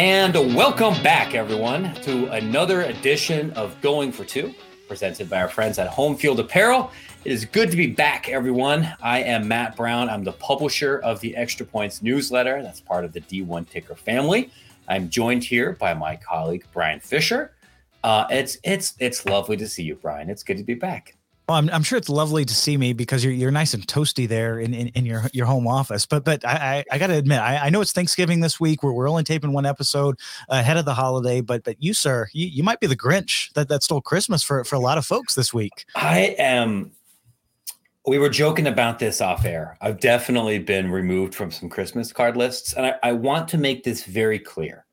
[0.00, 4.54] And welcome back, everyone, to another edition of Going for Two,
[4.88, 6.90] presented by our friends at Home Field Apparel.
[7.26, 8.90] It is good to be back, everyone.
[9.02, 10.08] I am Matt Brown.
[10.08, 12.62] I'm the publisher of the Extra Points newsletter.
[12.62, 14.50] That's part of the D1 Ticker family.
[14.88, 17.52] I'm joined here by my colleague Brian Fisher.
[18.02, 20.30] Uh, it's it's it's lovely to see you, Brian.
[20.30, 21.14] It's good to be back.
[21.50, 24.28] Well, I'm, I'm sure it's lovely to see me because you're you're nice and toasty
[24.28, 26.06] there in, in, in your your home office.
[26.06, 28.84] But but I I, I got to admit I, I know it's Thanksgiving this week.
[28.84, 30.16] We're, we're only taping one episode
[30.48, 31.40] ahead of the holiday.
[31.40, 34.62] But but you sir, you, you might be the Grinch that that stole Christmas for
[34.62, 35.86] for a lot of folks this week.
[35.96, 36.92] I am.
[38.06, 39.76] We were joking about this off air.
[39.80, 43.82] I've definitely been removed from some Christmas card lists, and I, I want to make
[43.82, 44.86] this very clear.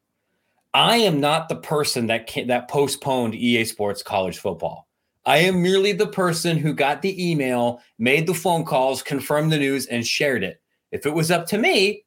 [0.73, 4.86] I am not the person that can, that postponed EA Sports college football.
[5.27, 9.57] I am merely the person who got the email, made the phone calls, confirmed the
[9.57, 10.61] news, and shared it.
[10.93, 12.05] If it was up to me,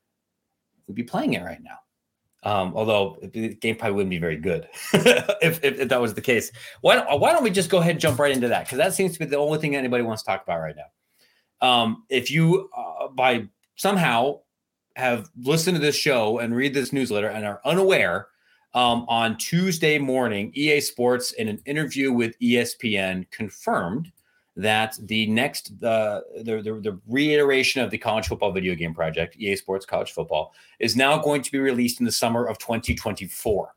[0.88, 1.76] we'd be playing it right now.
[2.42, 6.22] Um, although the game probably wouldn't be very good if, if, if, that was the
[6.22, 6.50] case.
[6.80, 8.64] Why don't, why don't we just go ahead and jump right into that?
[8.64, 11.68] Because that seems to be the only thing anybody wants to talk about right now.
[11.68, 14.40] Um, if you, uh, by somehow,
[14.96, 18.28] have listened to this show and read this newsletter and are unaware
[18.74, 24.12] um, on Tuesday morning, EA Sports, in an interview with ESPN, confirmed
[24.56, 29.56] that the next the, the, the reiteration of the college football video game project, EA
[29.56, 33.74] Sports College Football, is now going to be released in the summer of 2024.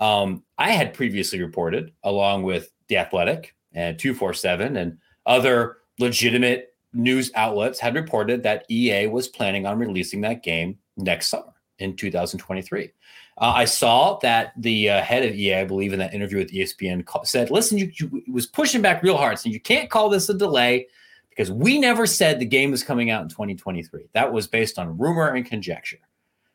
[0.00, 7.30] Um, I had previously reported, along with the Athletic and 247 and other legitimate news
[7.34, 12.90] outlets, had reported that EA was planning on releasing that game next summer in 2023.
[13.36, 16.52] Uh, I saw that the uh, head of EA, I believe, in that interview with
[16.52, 20.28] ESPN, said, "Listen, you, you was pushing back real hard, so you can't call this
[20.28, 20.86] a delay
[21.30, 24.06] because we never said the game was coming out in 2023.
[24.12, 25.98] That was based on rumor and conjecture."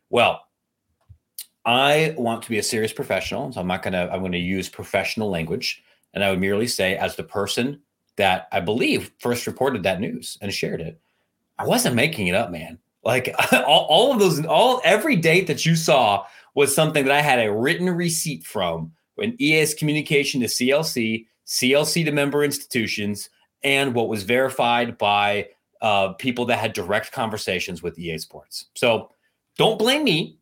[0.10, 0.42] Well,
[1.66, 4.10] I want to be a serious professional, so I'm not gonna.
[4.12, 7.82] I'm going to use professional language, and I would merely say, as the person
[8.16, 11.00] that I believe first reported that news and shared it,
[11.58, 12.80] I wasn't making it up, man.
[13.04, 17.22] Like all, all of those, all every date that you saw was something that I
[17.22, 23.30] had a written receipt from an EA's communication to CLC, CLC to member institutions,
[23.64, 25.50] and what was verified by
[25.82, 28.66] uh, people that had direct conversations with EA Sports.
[28.76, 29.12] So
[29.58, 30.38] don't blame me.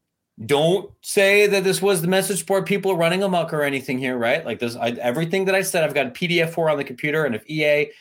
[0.46, 4.46] Don't say that this was the message board people running amok or anything here, right?
[4.46, 7.26] Like this, I, everything that I said, I've got a PDF for on the computer,
[7.26, 7.92] and if EA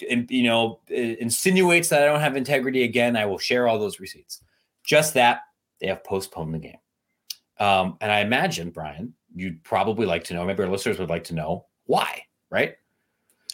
[0.00, 4.42] you know insinuates that I don't have integrity again, I will share all those receipts.
[4.84, 5.40] Just that
[5.80, 6.78] they have postponed the game.
[7.58, 11.24] Um, and I imagine, Brian, you'd probably like to know, maybe our listeners would like
[11.24, 12.76] to know why, right?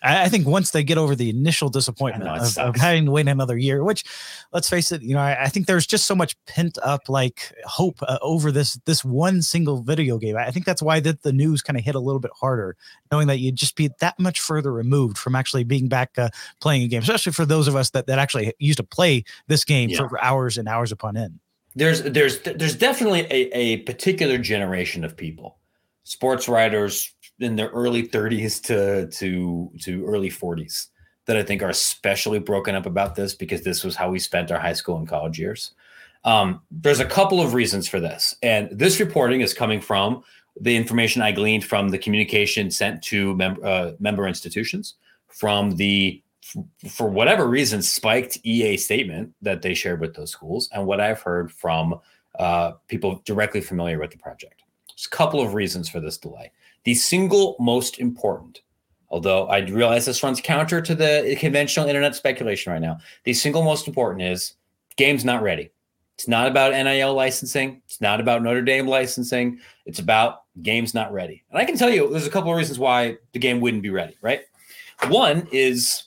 [0.04, 3.28] I think once they get over the initial disappointment know, of, of, having to wait
[3.28, 4.04] another year, which
[4.52, 7.52] let's face it, you know, I, I think there's just so much pent up like
[7.64, 10.36] hope uh, over this this one single video game.
[10.36, 12.76] I think that's why that the news kind of hit a little bit harder,
[13.12, 16.30] knowing that you'd just be that much further removed from actually being back uh,
[16.60, 19.64] playing a game, especially for those of us that that actually used to play this
[19.64, 19.98] game yeah.
[19.98, 21.38] for hours and hours upon end.
[21.74, 25.58] There's there's there's definitely a, a particular generation of people,
[26.04, 30.88] sports writers, in their early 30s to to to early 40s
[31.26, 34.50] that I think are especially broken up about this because this was how we spent
[34.50, 35.72] our high school and college years.
[36.24, 40.22] Um, there's a couple of reasons for this, and this reporting is coming from
[40.60, 44.94] the information I gleaned from the communication sent to mem- uh, member institutions,
[45.28, 46.22] from the
[46.88, 51.22] for whatever reason spiked EA statement that they shared with those schools, and what I've
[51.22, 52.00] heard from
[52.38, 54.62] uh, people directly familiar with the project.
[54.88, 56.50] There's a couple of reasons for this delay.
[56.84, 58.62] The single most important,
[59.08, 63.62] although I realize this runs counter to the conventional internet speculation right now, the single
[63.62, 64.54] most important is
[64.96, 65.70] game's not ready.
[66.14, 67.80] It's not about NIL licensing.
[67.86, 69.58] It's not about Notre Dame licensing.
[69.86, 71.42] It's about game's not ready.
[71.50, 73.90] And I can tell you there's a couple of reasons why the game wouldn't be
[73.90, 74.42] ready, right?
[75.08, 76.04] One is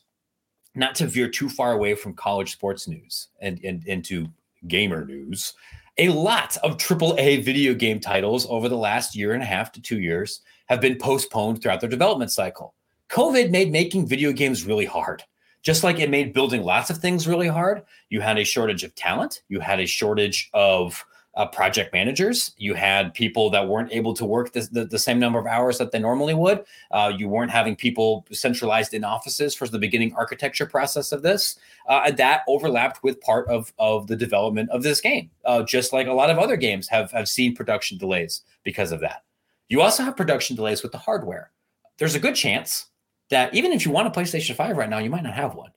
[0.75, 4.27] not to veer too far away from college sports news and, and into
[4.67, 5.53] gamer news.
[5.97, 9.81] A lot of AAA video game titles over the last year and a half to
[9.81, 12.73] two years have been postponed throughout their development cycle.
[13.09, 15.23] COVID made making video games really hard.
[15.61, 18.93] Just like it made building lots of things really hard, you had a shortage of
[18.93, 21.03] talent, you had a shortage of
[21.35, 22.53] uh, project managers.
[22.57, 25.77] You had people that weren't able to work the, the, the same number of hours
[25.77, 26.63] that they normally would.
[26.91, 31.57] Uh, you weren't having people centralized in offices for the beginning architecture process of this.
[31.87, 36.07] Uh, that overlapped with part of, of the development of this game, uh, just like
[36.07, 39.23] a lot of other games have, have seen production delays because of that.
[39.67, 41.51] You also have production delays with the hardware.
[41.97, 42.87] There's a good chance
[43.29, 45.71] that even if you want a PlayStation 5 right now, you might not have one.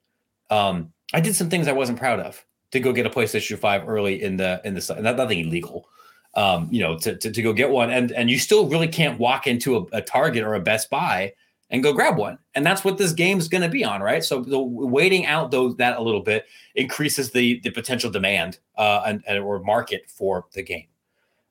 [0.51, 3.89] Um, I did some things I wasn't proud of to go get a PlayStation 5
[3.89, 5.89] early in the in the not nothing illegal.
[6.35, 7.91] um, you know, to, to, to, go get one.
[7.91, 11.33] And, and you still really can't walk into a, a Target or a Best Buy
[11.71, 12.39] and go grab one.
[12.55, 14.23] And that's what this game is going to be on, right?
[14.23, 19.03] So the, waiting out those that a little bit increases the the potential demand uh,
[19.07, 20.87] and, and or market for the game.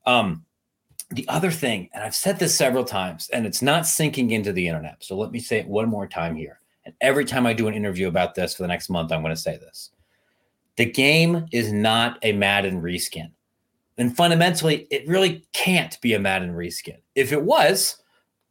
[0.05, 0.45] Um,
[1.09, 4.67] the other thing, and I've said this several times, and it's not sinking into the
[4.67, 5.03] internet.
[5.03, 6.59] So let me say it one more time here.
[6.85, 9.35] And every time I do an interview about this for the next month, I'm going
[9.35, 9.91] to say this.
[10.75, 13.31] The game is not a Madden reskin.
[13.97, 16.97] And fundamentally, it really can't be a Madden reskin.
[17.15, 17.97] If it was,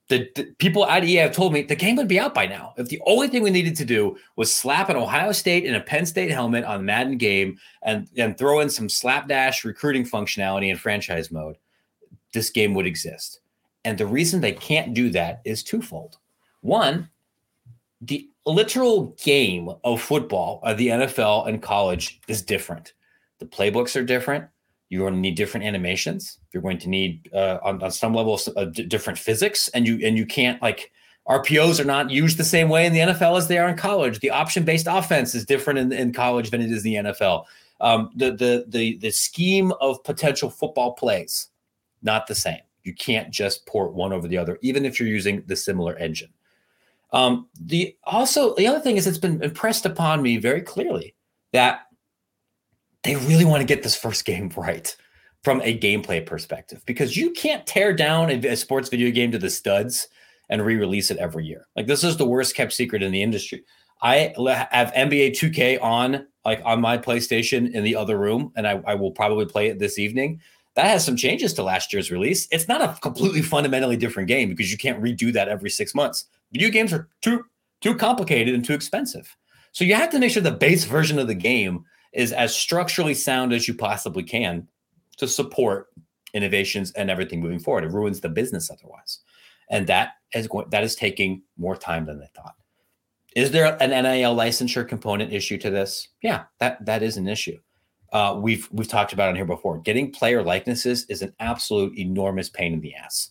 [0.09, 2.75] the, the, people at EA have told me the game would be out by now.
[2.77, 5.81] If the only thing we needed to do was slap an Ohio State and a
[5.81, 10.71] Penn State helmet on the Madden game and, and throw in some slapdash recruiting functionality
[10.71, 11.57] in franchise mode,
[12.37, 13.41] this game would exist.
[13.85, 16.19] And the reason they can't do that is twofold.
[16.61, 17.09] One,
[18.01, 22.93] the literal game of football of the NFL and college is different.
[23.39, 24.45] The playbooks are different.
[24.89, 26.39] You're going to need different animations.
[26.53, 29.99] You're going to need uh, on, on some level uh, d- different physics, and you
[30.05, 30.93] and you can't like
[31.29, 34.21] RPOs are not used the same way in the NFL as they are in college.
[34.21, 37.47] The option based offense is different in, in college than it is in the NFL.
[37.81, 41.49] Um, the the the the scheme of potential football plays
[42.03, 42.61] not the same.
[42.83, 46.33] You can't just port one over the other, even if you're using the similar engine.
[47.13, 51.15] Um, the also the other thing is it's been impressed upon me very clearly
[51.53, 51.87] that
[53.03, 54.95] they really want to get this first game right
[55.43, 59.39] from a gameplay perspective because you can't tear down a, a sports video game to
[59.39, 60.09] the studs
[60.49, 61.67] and re-release it every year.
[61.77, 63.65] Like this is the worst kept secret in the industry.
[64.03, 64.35] I
[64.71, 68.95] have NBA 2K on like on my PlayStation in the other room, and I, I
[68.95, 70.41] will probably play it this evening
[70.77, 72.47] that has some changes to last year's release.
[72.51, 76.27] It's not a completely fundamentally different game because you can't redo that every six months.
[76.53, 77.45] Video games are too
[77.81, 79.37] too complicated and too expensive.
[79.73, 83.15] So you have to make sure the base version of the game is as structurally
[83.15, 84.67] sound as you possibly can
[85.19, 85.89] to support
[86.33, 87.85] innovations and everything moving forward.
[87.85, 89.21] It ruins the business otherwise.
[89.71, 92.55] And that is going that is taking more time than they thought.
[93.35, 96.09] Is there an NIL licensure component issue to this?
[96.23, 97.59] Yeah, that that is an issue
[98.13, 99.79] uh, we've we've talked about on here before.
[99.79, 103.31] Getting player likenesses is an absolute enormous pain in the ass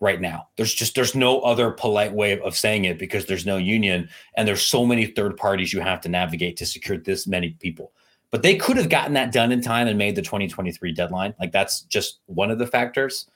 [0.00, 0.48] right now.
[0.56, 4.46] There's just there's no other polite way of saying it because there's no union and
[4.46, 7.92] there's so many third parties you have to navigate to secure this many people.
[8.30, 11.34] But they could have gotten that done in time and made the 2023 deadline.
[11.38, 13.28] Like that's just one of the factors.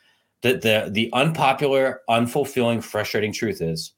[0.43, 3.93] The the the unpopular, unfulfilling, frustrating truth is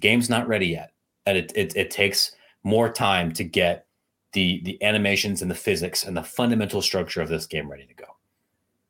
[0.00, 0.92] game's not ready yet.
[1.26, 2.32] And it it, it takes
[2.64, 3.86] more time to get
[4.32, 7.94] the the animations and the physics and the fundamental structure of this game ready to
[7.94, 8.06] go.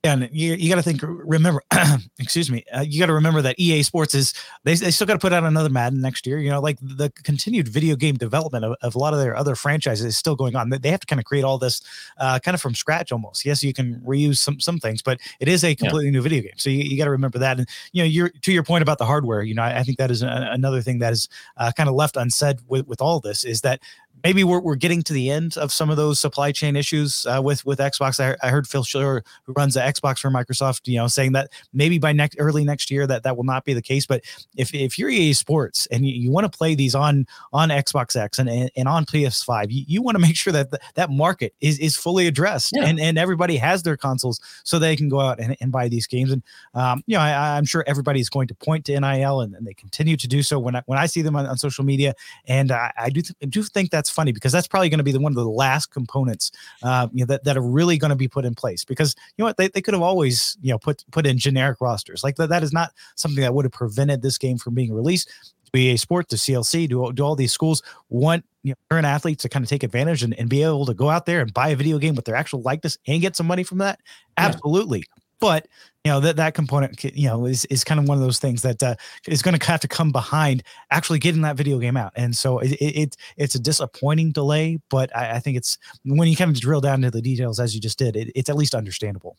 [0.05, 1.61] And you, you got to think, remember,
[2.20, 4.32] excuse me, uh, you got to remember that EA Sports is,
[4.62, 6.38] they, they still got to put out another Madden next year.
[6.38, 9.56] You know, like the continued video game development of, of a lot of their other
[9.56, 10.70] franchises is still going on.
[10.70, 11.82] They have to kind of create all this
[12.19, 13.44] uh, kind of from scratch almost.
[13.44, 16.12] Yes, you can reuse some some things, but it is a completely yeah.
[16.12, 16.55] new video game.
[16.58, 17.58] So you, you got to remember that.
[17.58, 19.99] And, you know, you're to your point about the hardware, you know, I, I think
[19.99, 23.19] that is a, another thing that is uh, kind of left unsaid with, with all
[23.19, 23.81] this is that
[24.24, 27.40] maybe we're, we're getting to the end of some of those supply chain issues uh,
[27.42, 28.20] with with Xbox.
[28.20, 31.50] I, I, heard Phil Schiller, who runs the Xbox for Microsoft, you know, saying that
[31.72, 34.06] maybe by next early next year that that will not be the case.
[34.06, 34.22] But
[34.56, 38.16] if if you're EA Sports and you, you want to play these on on Xbox
[38.16, 41.10] X and and, and on PS5, you, you want to make sure that the, that
[41.10, 42.84] market is is fully addressed yeah.
[42.84, 46.06] and and everybody has their consoles so they can go out and, and buy these
[46.06, 46.30] games.
[46.30, 46.42] And
[46.75, 49.75] um, you know, I, am sure everybody's going to point to NIL and, and, they
[49.75, 52.14] continue to do so when I, when I see them on, on social media.
[52.46, 55.12] And I, I do th- do think that's funny because that's probably going to be
[55.12, 56.50] the one of the last components
[56.82, 59.42] uh, you know, that, that are really going to be put in place because you
[59.42, 62.22] know what they, they could have always you know put put in generic rosters.
[62.22, 65.28] Like that that is not something that would have prevented this game from being released.
[65.64, 69.06] To be a sport to CLC do, do all these schools want you know current
[69.06, 71.52] athletes to kind of take advantage and, and be able to go out there and
[71.52, 74.00] buy a video game with their actual likeness and get some money from that?
[74.38, 75.00] Absolutely.
[75.00, 75.22] yeah.
[75.40, 75.68] But
[76.04, 78.62] you know that that component you know is, is kind of one of those things
[78.62, 78.95] that uh,
[79.26, 82.12] is going to have to come behind actually getting that video game out.
[82.16, 86.37] And so it, it it's a disappointing delay but I, I, think it's when you
[86.37, 88.75] kind of drill down to the details as you just did it, it's at least
[88.75, 89.37] understandable.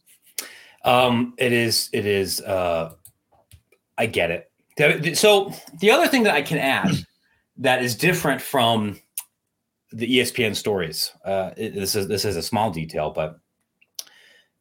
[0.85, 2.93] Um it is it is uh
[3.97, 5.17] i get it.
[5.17, 6.91] So the other thing that i can add
[7.57, 8.99] that is different from
[9.91, 13.39] the espn stories uh this is this is a small detail but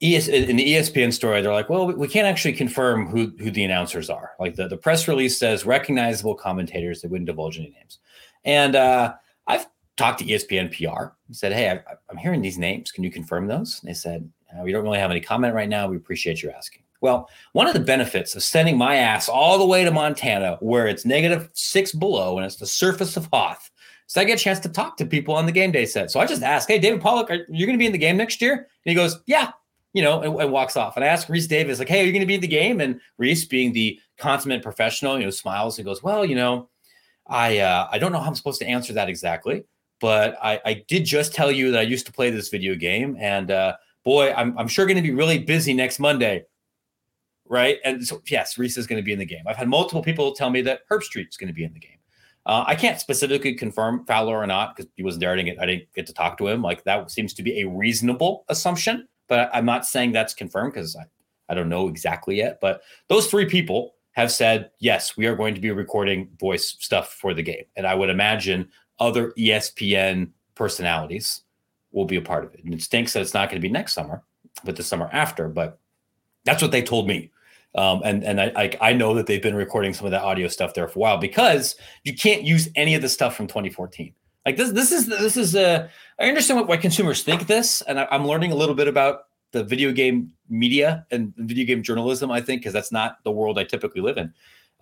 [0.00, 3.64] ES, in the ESPN story, they're like, well, we can't actually confirm who, who the
[3.64, 4.31] announcers are.
[4.38, 7.99] Like the, the press release says recognizable commentators, they wouldn't divulge any names.
[8.45, 9.14] And uh,
[9.49, 12.93] I've talked to ESPN PR and said, hey, I, am hearing these names.
[12.93, 13.81] Can you confirm those?
[13.81, 15.88] And they said, uh, we don't really have any comment right now.
[15.88, 16.83] We appreciate you asking.
[17.00, 20.87] Well, one of the benefits of sending my ass all the way to Montana, where
[20.87, 23.71] it's negative six below and it's the surface of Hoth,
[24.09, 26.11] so I get a chance to talk to people on the game day set.
[26.11, 28.17] So I just ask, hey, David Pollack, are you going to be in the game
[28.17, 28.55] next year?
[28.55, 29.50] And he goes, yeah,
[29.92, 30.97] you know, and, and walks off.
[30.97, 32.80] And I asked Rece Davis, like, hey, are you going to be in the game?
[32.80, 36.68] And Rece, being the consummate professional, you know, smiles and goes, well, you know,
[37.28, 39.64] I uh, I don't know how I'm supposed to answer that exactly,
[40.00, 43.16] but I, I did just tell you that I used to play this video game,
[43.21, 46.47] and uh, boy, I'm I'm sure going to be really busy next Monday,
[47.47, 47.78] right?
[47.85, 49.42] And so yes, Rece is going to be in the game.
[49.47, 51.99] I've had multiple people tell me that Herbstreit is going to be in the game.
[52.47, 55.33] Uh, I can't specifically confirm Fowler or not because he wasn't there.
[55.33, 56.62] I I didn't get to talk to him.
[56.62, 60.97] Like that seems to be a reasonable assumption, but I'm not saying that's confirmed because
[60.97, 61.04] I,
[61.49, 62.58] I don't know exactly yet.
[62.61, 67.12] But those three people have said, yes, we are going to be recording voice stuff
[67.12, 67.64] for the game.
[67.76, 68.68] And I would imagine
[68.99, 71.42] other ESPN personalities
[71.92, 72.64] will be a part of it.
[72.64, 74.25] And it stinks that it's not going to be next summer,
[74.64, 75.49] but the summer after.
[75.49, 75.78] But
[76.44, 77.30] that's what they told me.
[77.75, 80.49] Um, and and I, I, I know that they've been recording some of that audio
[80.49, 84.12] stuff there for a while because you can't use any of the stuff from 2014.
[84.49, 85.88] Like this this is this is uh,
[86.19, 89.25] I understand what, why consumers think this, and I, I'm learning a little bit about
[89.52, 92.31] the video game media and video game journalism.
[92.31, 94.33] I think because that's not the world I typically live in.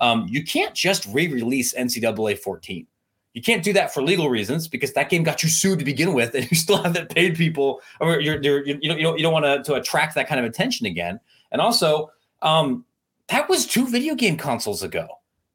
[0.00, 2.86] Um, you can't just re-release NCAA 14.
[3.34, 6.12] You can't do that for legal reasons because that game got you sued to begin
[6.12, 9.22] with, and you still haven't paid people, or you're, you're you don't you don't, you
[9.24, 11.18] don't want to to attract that kind of attention again.
[11.50, 12.84] And also, um,
[13.30, 15.08] that was two video game consoles ago.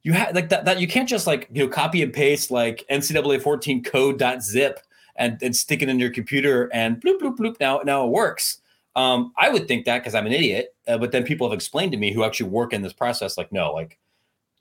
[0.04, 2.86] You had like that, that you can't just like you know copy and paste like
[2.90, 4.80] NCAA 14 code.zip
[5.16, 8.60] and, and stick it in your computer and bloop bloop bloop now now it works.
[8.96, 11.94] Um, I would think that because I'm an idiot, uh, but then people have explained
[11.94, 13.98] to me who actually work in this process, like no, like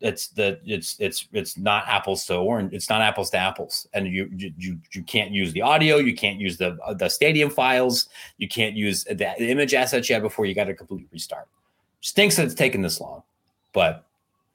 [0.00, 4.06] it's the it's it's it's not apples to orange, it's not apples to apples, and
[4.06, 8.49] you you you can't use the audio, you can't use the the stadium files, you
[8.49, 10.47] can't use the image assets you had before.
[10.47, 11.49] You got to completely restart.
[12.00, 13.23] Stinks that it's taken this long,
[13.73, 14.06] but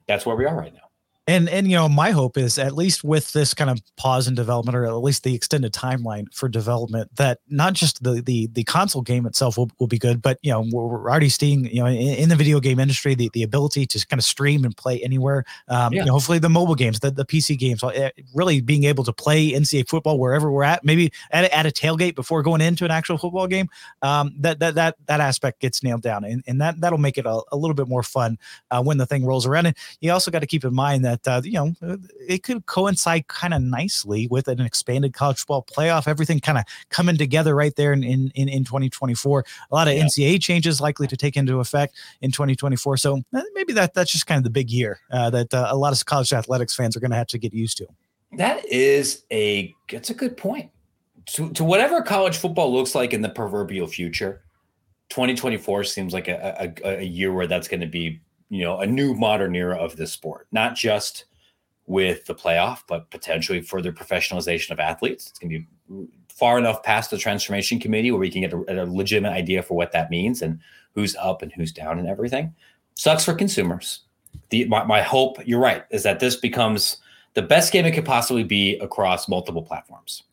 [0.08, 0.85] that's where we are right now
[1.26, 4.34] and and you know my hope is at least with this kind of pause in
[4.34, 8.64] development or at least the extended timeline for development that not just the the, the
[8.64, 11.86] console game itself will, will be good but you know we're already seeing you know
[11.86, 15.00] in, in the video game industry the, the ability to kind of stream and play
[15.02, 15.44] anywhere.
[15.68, 16.00] Um, yeah.
[16.00, 19.12] you know, hopefully the mobile games the, the pc games uh, really being able to
[19.12, 22.90] play ncaa football wherever we're at maybe at, at a tailgate before going into an
[22.90, 23.68] actual football game.
[24.02, 27.26] Um, that that that that aspect gets nailed down and, and that that'll make it
[27.26, 28.38] a, a little bit more fun
[28.70, 29.66] uh, when the thing rolls around.
[29.66, 31.96] And you also got to keep in mind that that uh, you know uh,
[32.28, 36.08] it could coincide kind of nicely with an expanded college football playoff.
[36.08, 39.44] Everything kind of coming together right there in in in, 2024.
[39.70, 40.04] A lot of yeah.
[40.04, 42.96] NCAA changes likely to take into effect in 2024.
[42.96, 45.76] So uh, maybe that that's just kind of the big year uh, that uh, a
[45.76, 47.86] lot of college athletics fans are going to have to get used to.
[48.32, 50.70] That is a that's a good point.
[51.30, 54.42] To, to whatever college football looks like in the proverbial future,
[55.08, 58.86] 2024 seems like a, a, a year where that's going to be you know a
[58.86, 61.26] new modern era of this sport not just
[61.86, 65.28] with the playoff but potentially further professionalization of athletes.
[65.28, 68.82] It's going to be far enough past the transformation committee where we can get a,
[68.82, 70.60] a, legitimate idea for what that means and
[70.94, 72.54] who's up and who's down and everything.
[72.94, 74.00] Sucks for consumers.
[74.50, 76.98] The my, my hope you're right is that this becomes
[77.34, 80.24] the best game it could possibly be across multiple platforms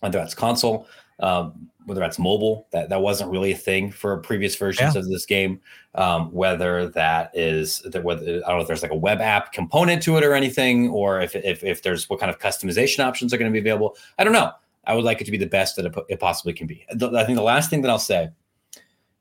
[0.00, 0.86] whether that's console
[1.20, 5.00] um, whether that's mobile, that, that wasn't really a thing for previous versions yeah.
[5.00, 5.60] of this game.
[5.94, 9.52] Um, whether that is that whether I don't know if there's like a web app
[9.52, 13.32] component to it or anything, or if if, if there's what kind of customization options
[13.32, 13.96] are going to be available.
[14.18, 14.52] I don't know.
[14.84, 16.84] I would like it to be the best that it, it possibly can be.
[16.90, 18.30] I think the last thing that I'll say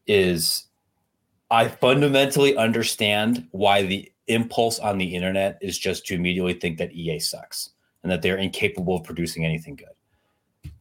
[0.08, 0.66] is
[1.52, 6.94] I fundamentally understand why the impulse on the internet is just to immediately think that
[6.94, 7.72] EA sucks
[8.04, 9.90] and that they're incapable of producing anything good.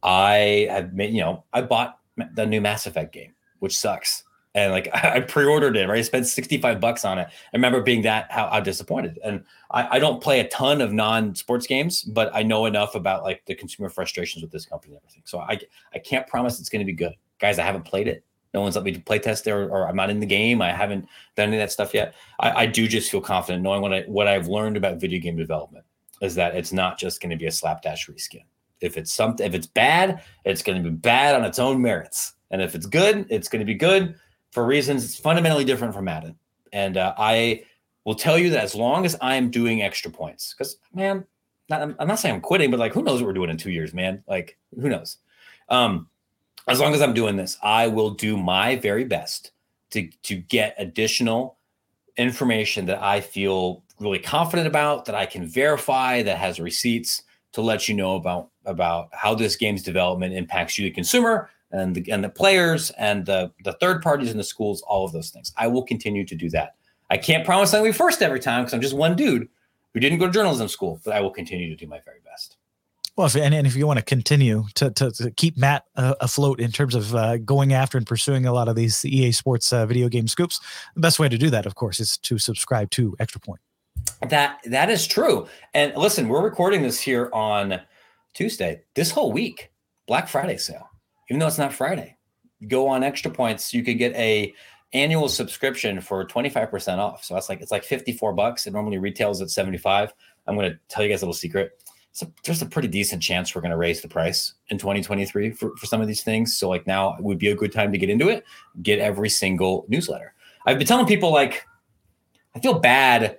[0.02, 1.98] I have made, you know, I bought
[2.34, 4.24] the new Mass Effect game, which sucks.
[4.54, 5.98] And like I pre-ordered it, right?
[5.98, 7.28] I spent 65 bucks on it.
[7.28, 9.18] I remember being that how, how disappointed.
[9.22, 13.22] And I, I don't play a ton of non-sports games, but I know enough about
[13.22, 15.22] like the consumer frustrations with this company and everything.
[15.24, 15.58] So I
[15.94, 17.14] I can't promise it's going to be good.
[17.38, 18.24] Guys, I haven't played it.
[18.52, 20.60] No one's let me play test it, or, or, I'm not in the game.
[20.60, 21.06] I haven't
[21.36, 22.14] done any of that stuff yet.
[22.40, 25.36] I, I do just feel confident knowing what I what I've learned about video game
[25.36, 25.84] development
[26.20, 28.42] is that it's not just going to be a slapdash reskin
[28.80, 32.34] if it's something if it's bad it's going to be bad on its own merits.
[32.50, 34.14] And if it's good it's going to be good
[34.50, 36.36] for reasons it's fundamentally different from madden.
[36.72, 37.64] And uh, i
[38.04, 41.24] will tell you that as long as i'm doing extra points because man
[41.68, 43.56] not, I'm, I'm not saying i'm quitting but like who knows what we're doing in
[43.56, 44.22] two years man?
[44.26, 45.18] Like who knows?
[45.68, 46.08] Um
[46.66, 49.52] as long as i'm doing this i will do my very best
[49.90, 51.58] to to get additional
[52.16, 57.60] information that i feel really confident about that i can verify that has receipts to
[57.60, 62.10] let you know about about how this game's development impacts you, the consumer, and the
[62.10, 64.82] and the players, and the the third parties in the schools.
[64.82, 65.52] All of those things.
[65.56, 66.74] I will continue to do that.
[67.10, 69.48] I can't promise I'll be first every time because I'm just one dude
[69.92, 72.56] who didn't go to journalism school, but I will continue to do my very best.
[73.16, 76.14] Well, if, and, and if you want to continue to, to, to keep Matt uh,
[76.20, 79.72] afloat in terms of uh, going after and pursuing a lot of these EA Sports
[79.72, 80.60] uh, video game scoops,
[80.94, 83.60] the best way to do that, of course, is to subscribe to Extra Point.
[84.28, 85.48] That that is true.
[85.74, 87.80] And listen, we're recording this here on
[88.34, 88.82] Tuesday.
[88.94, 89.72] This whole week,
[90.06, 90.88] Black Friday sale.
[91.28, 92.16] Even though it's not Friday,
[92.68, 93.72] go on Extra Points.
[93.72, 94.52] You can get a
[94.92, 97.24] annual subscription for 25% off.
[97.24, 98.66] So that's like it's like 54 bucks.
[98.66, 100.12] It normally retails at 75.
[100.46, 101.80] I'm going to tell you guys a little secret
[102.44, 105.86] there's a pretty decent chance we're going to raise the price in 2023 for, for
[105.86, 106.56] some of these things.
[106.56, 108.44] So like now would be a good time to get into it,
[108.82, 110.34] get every single newsletter.
[110.66, 111.66] I've been telling people like,
[112.54, 113.38] I feel bad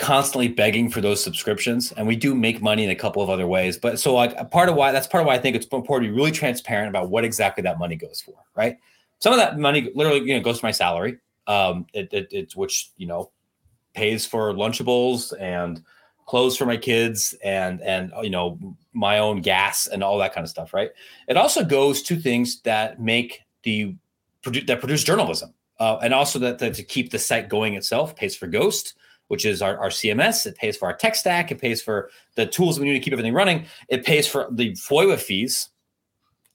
[0.00, 3.46] constantly begging for those subscriptions and we do make money in a couple of other
[3.46, 3.76] ways.
[3.76, 6.10] But so like part of why that's part of why i think it's important to
[6.10, 8.78] be really transparent about what exactly that money goes for right?
[9.18, 11.18] Some of that money literally you know goes to my salary.
[11.46, 13.30] Um it, it, it's which you know
[13.92, 15.82] pays for lunchables and
[16.24, 18.58] clothes for my kids and and you know
[18.94, 20.92] my own gas and all that kind of stuff right?
[21.28, 23.94] It also goes to things that make the
[24.44, 28.34] that produce journalism uh, and also that, that, to keep the site going itself pays
[28.34, 28.94] for ghost
[29.30, 32.44] which is our, our cms it pays for our tech stack it pays for the
[32.44, 35.70] tools we need to keep everything running it pays for the FOIA fees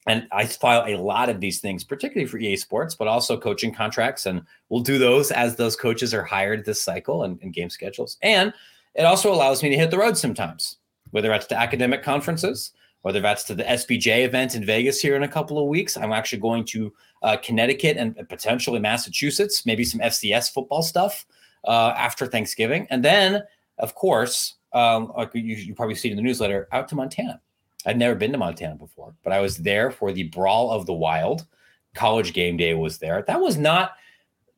[0.08, 3.74] and I file a lot of these things, particularly for EA Sports, but also coaching
[3.74, 4.26] contracts.
[4.26, 8.18] And we'll do those as those coaches are hired this cycle and, and game schedules.
[8.22, 8.54] And
[8.94, 10.78] it also allows me to hit the road sometimes,
[11.10, 15.24] whether that's to academic conferences, whether that's to the SBJ event in Vegas here in
[15.24, 15.98] a couple of weeks.
[15.98, 21.26] I'm actually going to uh, Connecticut and potentially Massachusetts, maybe some FCS football stuff
[21.66, 22.88] uh, after Thanksgiving.
[22.90, 23.44] And then,
[23.78, 27.42] of course, um, like you, you probably see in the newsletter, out to Montana.
[27.86, 30.94] I'd never been to Montana before, but I was there for the Brawl of the
[30.94, 31.46] Wild.
[31.94, 33.24] College game day was there.
[33.28, 33.94] That was not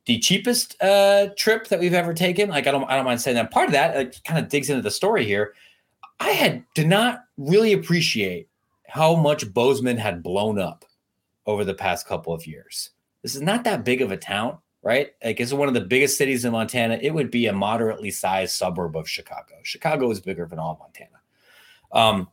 [0.05, 2.49] the cheapest uh, trip that we've ever taken.
[2.49, 3.51] Like I don't I don't mind saying that.
[3.51, 5.53] Part of that kind of digs into the story here.
[6.19, 8.47] I had did not really appreciate
[8.87, 10.85] how much Bozeman had blown up
[11.45, 12.91] over the past couple of years.
[13.21, 14.57] This is not that big of a town,
[14.87, 15.09] right?
[15.21, 16.97] Like it's one of the biggest cities in Montana.
[17.01, 19.55] It would be a moderately sized suburb of Chicago.
[19.63, 21.19] Chicago is bigger than all Montana.
[21.91, 22.29] Um,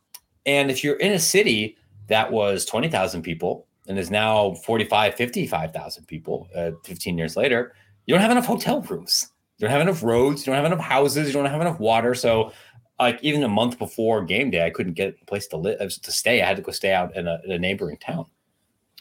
[0.47, 6.07] and if you're in a city that was 20,000 people and is now 45, 55,000
[6.07, 7.75] people uh, 15 years later,
[8.07, 9.33] you don't have enough hotel rooms.
[9.59, 10.47] You don't have enough roads.
[10.47, 11.27] You don't have enough houses.
[11.27, 12.15] You don't have enough water.
[12.15, 12.53] So,
[13.01, 15.89] like even a month before game day, I couldn't get a place to live uh,
[15.89, 16.41] to stay.
[16.41, 18.27] I had to go stay out in a, in a neighboring town.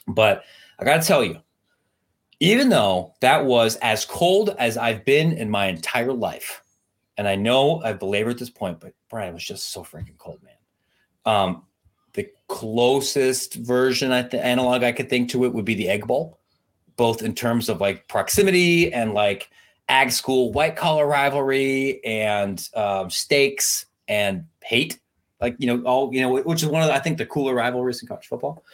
[0.08, 0.44] But
[0.80, 1.38] I got to tell you,
[2.44, 6.62] even though that was as cold as I've been in my entire life,
[7.16, 10.54] and I know I've belabored this point, but Brian was just so freaking cold, man.
[11.26, 11.64] Um,
[12.12, 16.06] the closest version, I the analog I could think to it would be the Egg
[16.06, 16.38] Bowl,
[16.98, 19.50] both in terms of like proximity and like
[19.88, 25.00] ag school white collar rivalry and um, stakes and hate.
[25.40, 27.54] Like you know, all you know, which is one of the, I think the cooler
[27.54, 28.66] rivalries in college football.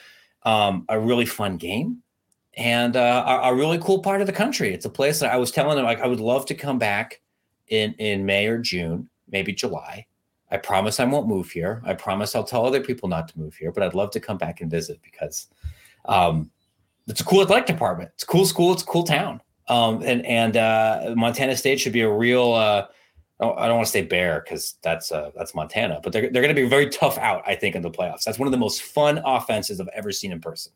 [0.41, 2.01] Um, a really fun game
[2.60, 4.74] and uh, a, really cool part of the country.
[4.74, 7.22] It's a place that I was telling them like I would love to come back
[7.69, 10.06] in in May or June, maybe July,
[10.52, 11.82] I promise I won't move here.
[11.86, 14.38] I promise I'll tell other people not to move here, but I'd love to come
[14.38, 15.48] back and visit because
[16.06, 16.50] um,
[17.08, 18.10] it's a cool athletic department.
[18.15, 18.74] It's a cool school.
[18.74, 19.41] It's a cool town.
[19.67, 22.54] Um, and and uh, Montana State should be a real.
[22.54, 22.88] Uh,
[23.41, 26.56] I don't want to say bear because that's uh, that's Montana, but they're they're going
[26.56, 27.43] to be very tough out.
[27.45, 28.24] I think in the playoffs.
[28.24, 30.74] That's one of the most fun offenses I've ever seen in person.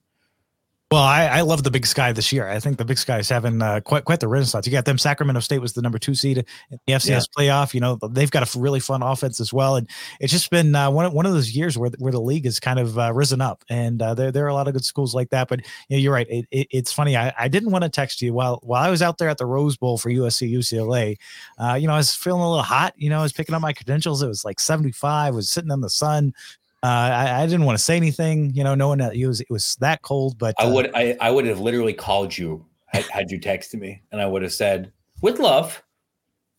[0.93, 2.47] Well, I, I love the Big Sky this year.
[2.47, 4.67] I think the Big Sky is having uh, quite quite the renaissance.
[4.67, 4.99] You got them.
[4.99, 6.45] Sacramento State was the number two seed in
[6.86, 7.19] the FCS yeah.
[7.36, 7.73] playoff.
[7.73, 10.91] You know they've got a really fun offense as well, and it's just been uh,
[10.91, 13.63] one one of those years where where the league has kind of uh, risen up,
[13.71, 15.47] and uh, there there are a lot of good schools like that.
[15.47, 16.27] But you know, you're right.
[16.29, 17.17] It, it, it's funny.
[17.17, 19.47] I, I didn't want to text you while while I was out there at the
[19.47, 21.17] Rose Bowl for USC UCLA.
[21.58, 22.93] Uh, you know, I was feeling a little hot.
[22.97, 24.21] You know, I was picking up my credentials.
[24.21, 25.34] It was like 75.
[25.34, 26.36] Was sitting in the sun,
[26.84, 29.50] uh, I, I, didn't want to say anything, you know, knowing that it was it
[29.50, 30.38] was that cold.
[30.38, 33.80] But uh, I would I, I would have literally called you had, had you texted
[33.80, 34.91] me, and I would have said
[35.22, 35.82] with love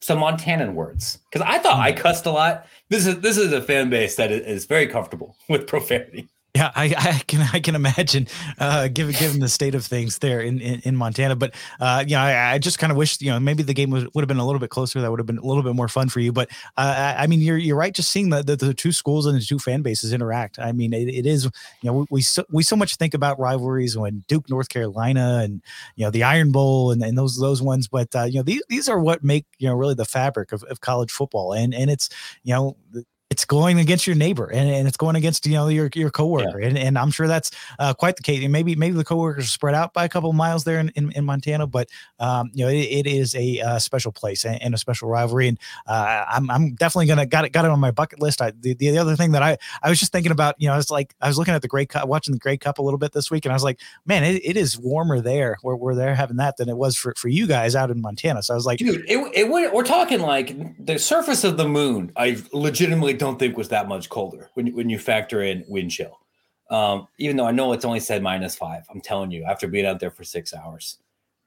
[0.00, 1.98] some Montanan words because I thought I hmm.
[1.98, 2.66] cussed a lot.
[2.88, 6.28] This is this is a fan base that is very comfortable with profanity.
[6.56, 8.28] Yeah, I, I, can I can imagine,
[8.60, 11.34] uh, given given the state of things there in in, in Montana.
[11.34, 13.90] But uh, you know, I, I just kind of wish you know maybe the game
[13.90, 15.00] was, would have been a little bit closer.
[15.00, 16.30] That would have been a little bit more fun for you.
[16.32, 17.92] But uh, I, I mean, you're you're right.
[17.92, 20.60] Just seeing the, the, the two schools and the two fan bases interact.
[20.60, 21.50] I mean, it, it is you
[21.90, 25.60] know we we so, we so much think about rivalries when Duke, North Carolina, and
[25.96, 27.88] you know the Iron Bowl and, and those those ones.
[27.88, 30.62] But uh, you know these these are what make you know really the fabric of,
[30.64, 31.52] of college football.
[31.52, 32.08] And and it's
[32.44, 32.76] you know
[33.34, 36.60] it's going against your neighbor and, and it's going against you know your your coworker
[36.60, 36.68] yeah.
[36.68, 38.44] and, and I'm sure that's uh, quite the case.
[38.44, 40.90] And maybe maybe the coworkers are spread out by a couple of miles there in,
[40.90, 41.88] in, in Montana, but
[42.20, 45.48] um, you know it, it is a uh, special place and, and, a special rivalry.
[45.48, 48.40] And uh, I'm I'm definitely gonna got it got it on my bucket list.
[48.40, 50.76] I, the the other thing that I I was just thinking about you know I
[50.76, 52.98] was like I was looking at the Grey Cup watching the Grey Cup a little
[52.98, 55.96] bit this week and I was like man it, it is warmer there where, where
[55.96, 58.44] they're having that than it was for, for you guys out in Montana.
[58.44, 62.12] So I was like, dude, it, it we're talking like the surface of the moon.
[62.16, 66.20] I legitimately don't think was that much colder when when you factor in wind chill.
[66.70, 69.86] Um, even though I know it's only said minus five, I'm telling you, after being
[69.86, 70.98] out there for six hours,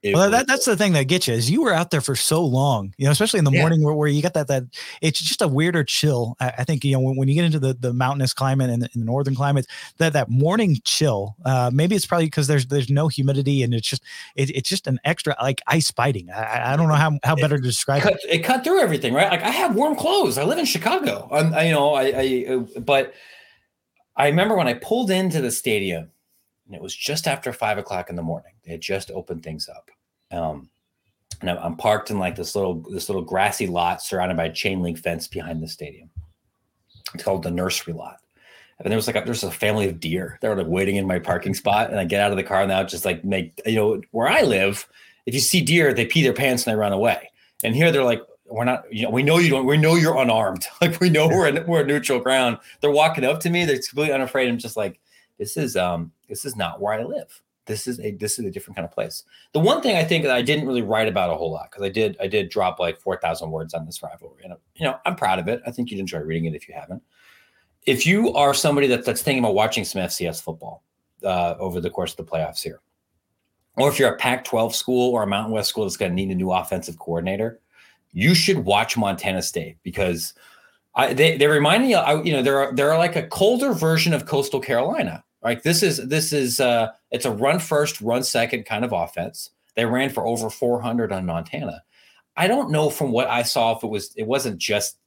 [0.04, 2.44] well, that, that's the thing that gets you is you were out there for so
[2.44, 3.62] long, you know, especially in the yeah.
[3.62, 4.64] morning where, where you got that that
[5.02, 6.36] it's just a weirder chill.
[6.40, 8.84] I, I think you know when, when you get into the, the mountainous climate and
[8.84, 9.66] the, in the northern climate,
[9.98, 11.36] that that morning chill.
[11.46, 14.04] Uh, maybe it's probably because there's there's no humidity and it's just
[14.36, 16.30] it, it's just an extra like ice biting.
[16.30, 18.04] I, I don't know how, how better to describe it.
[18.04, 18.40] Cut, it.
[18.44, 19.32] cut through everything, right?
[19.32, 20.38] Like I have warm clothes.
[20.38, 21.28] I live in Chicago.
[21.32, 23.14] I'm, I, you know, I, I uh, but
[24.16, 26.12] I remember when I pulled into the stadium
[26.68, 28.54] and it was just after five o'clock in the morning.
[28.68, 29.90] They had just opened things up.
[30.30, 30.70] Um,
[31.40, 34.82] and I'm parked in like this little this little grassy lot surrounded by a chain
[34.82, 36.10] link fence behind the stadium.
[37.14, 38.18] It's called the nursery lot.
[38.80, 41.08] And there was like a, there's a family of deer that were like waiting in
[41.08, 43.60] my parking spot, and I get out of the car and now just like make
[43.66, 44.88] you know where I live.
[45.26, 47.32] If you see deer, they pee their pants and they run away.
[47.64, 50.18] And here they're like, we're not, you know, we know you don't, we know you're
[50.18, 50.66] unarmed.
[50.82, 52.60] Like we know we're in, we're neutral ground.
[52.80, 53.66] They're walking up to me.
[53.66, 54.48] They're completely unafraid.
[54.48, 55.00] I'm just like,
[55.38, 58.52] this is um, this is not where I live this is a this is a
[58.52, 59.24] different kind of place.
[59.54, 61.86] The one thing I think that I didn't really write about a whole lot because
[61.86, 64.98] I did I did drop like four thousand words on this rivalry, and you know
[65.06, 65.62] I'm proud of it.
[65.68, 67.04] I think you'd enjoy reading it if you haven't.
[67.86, 70.84] If you are somebody that, that's thinking about watching some FCS football
[71.24, 72.82] uh, over the course of the playoffs here,
[73.78, 76.30] or if you're a Pac-12 school or a Mountain West school that's going to need
[76.30, 77.62] a new offensive coordinator,
[78.12, 80.34] you should watch Montana State because
[80.96, 84.26] I, they they remind me, I, you know, they're they're like a colder version of
[84.26, 88.84] Coastal Carolina like this is this is uh it's a run first, run second kind
[88.84, 89.52] of offense.
[89.76, 91.84] They ran for over 400 on Montana.
[92.36, 94.98] I don't know from what I saw if it was it wasn't just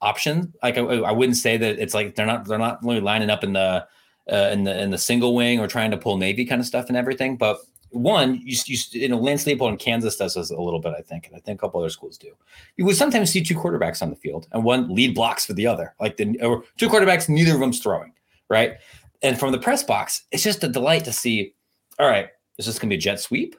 [0.00, 0.54] option.
[0.62, 3.42] Like I, I wouldn't say that it's like they're not they're not really lining up
[3.42, 3.88] in the
[4.30, 6.86] uh, in the in the single wing or trying to pull Navy kind of stuff
[6.86, 7.36] and everything.
[7.36, 7.58] But
[7.90, 11.02] one, you, you you know Lance Leipold in Kansas does this a little bit, I
[11.02, 12.28] think, and I think a couple other schools do.
[12.76, 15.66] You would sometimes see two quarterbacks on the field and one lead blocks for the
[15.66, 18.12] other, like the or two quarterbacks, neither of them's throwing,
[18.48, 18.76] right?
[19.22, 21.54] And from the press box, it's just a delight to see.
[21.98, 22.28] All right,
[22.58, 23.56] is this going to be a jet sweep?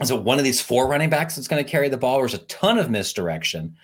[0.00, 2.18] Is it one of these four running backs that's going to carry the ball?
[2.18, 3.76] There's a ton of misdirection.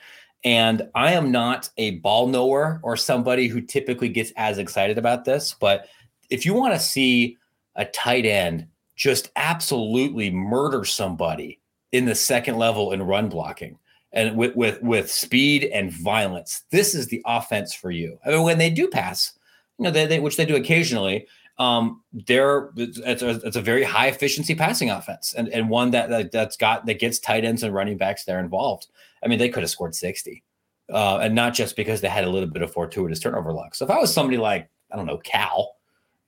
[0.45, 5.25] And I am not a ball knower or somebody who typically gets as excited about
[5.25, 5.55] this.
[5.59, 5.87] But
[6.31, 7.37] if you want to see
[7.77, 11.61] a tight end just absolutely murder somebody
[11.93, 13.79] in the second level in run blocking
[14.13, 18.19] and with with with speed and violence, this is the offense for you.
[18.27, 19.33] I mean, when they do pass,
[19.83, 21.27] know, they, they which they do occasionally.
[21.59, 26.09] Um, they're it's a, it's a very high efficiency passing offense, and and one that,
[26.09, 28.87] that that's got that gets tight ends and running backs there involved.
[29.23, 30.43] I mean, they could have scored sixty,
[30.91, 33.75] uh, and not just because they had a little bit of fortuitous turnover luck.
[33.75, 35.77] So if I was somebody like I don't know Cal,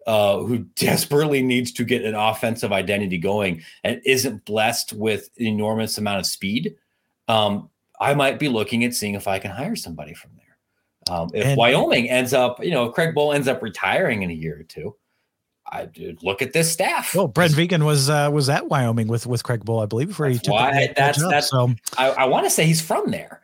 [0.07, 5.47] uh, who desperately needs to get an offensive identity going and isn't blessed with an
[5.47, 6.77] enormous amount of speed,
[7.29, 10.44] um, I might be looking at seeing if I can hire somebody from there.
[11.11, 14.35] Um, if and, Wyoming ends up, you know, Craig Bohl ends up retiring in a
[14.35, 14.97] year or two,
[15.71, 17.17] I dude, look at this staff.
[17.17, 20.27] Oh, Brent Vigen was uh, was at Wyoming with with Craig Bohl, I believe, before
[20.27, 21.75] he took why, the, that's that's so.
[21.99, 23.41] I, I want to say he's from there.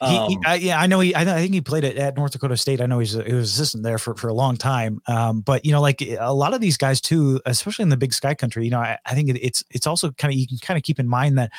[0.00, 1.00] Um, he, he, um, I, yeah, I know.
[1.00, 2.80] He, I, I, think he played at, at North Dakota State.
[2.80, 5.00] I know he's a, he was assistant there for, for a long time.
[5.06, 8.12] Um, but you know, like a lot of these guys too, especially in the Big
[8.12, 10.76] Sky country, you know, I, I think it's it's also kind of you can kind
[10.76, 11.50] of keep in mind that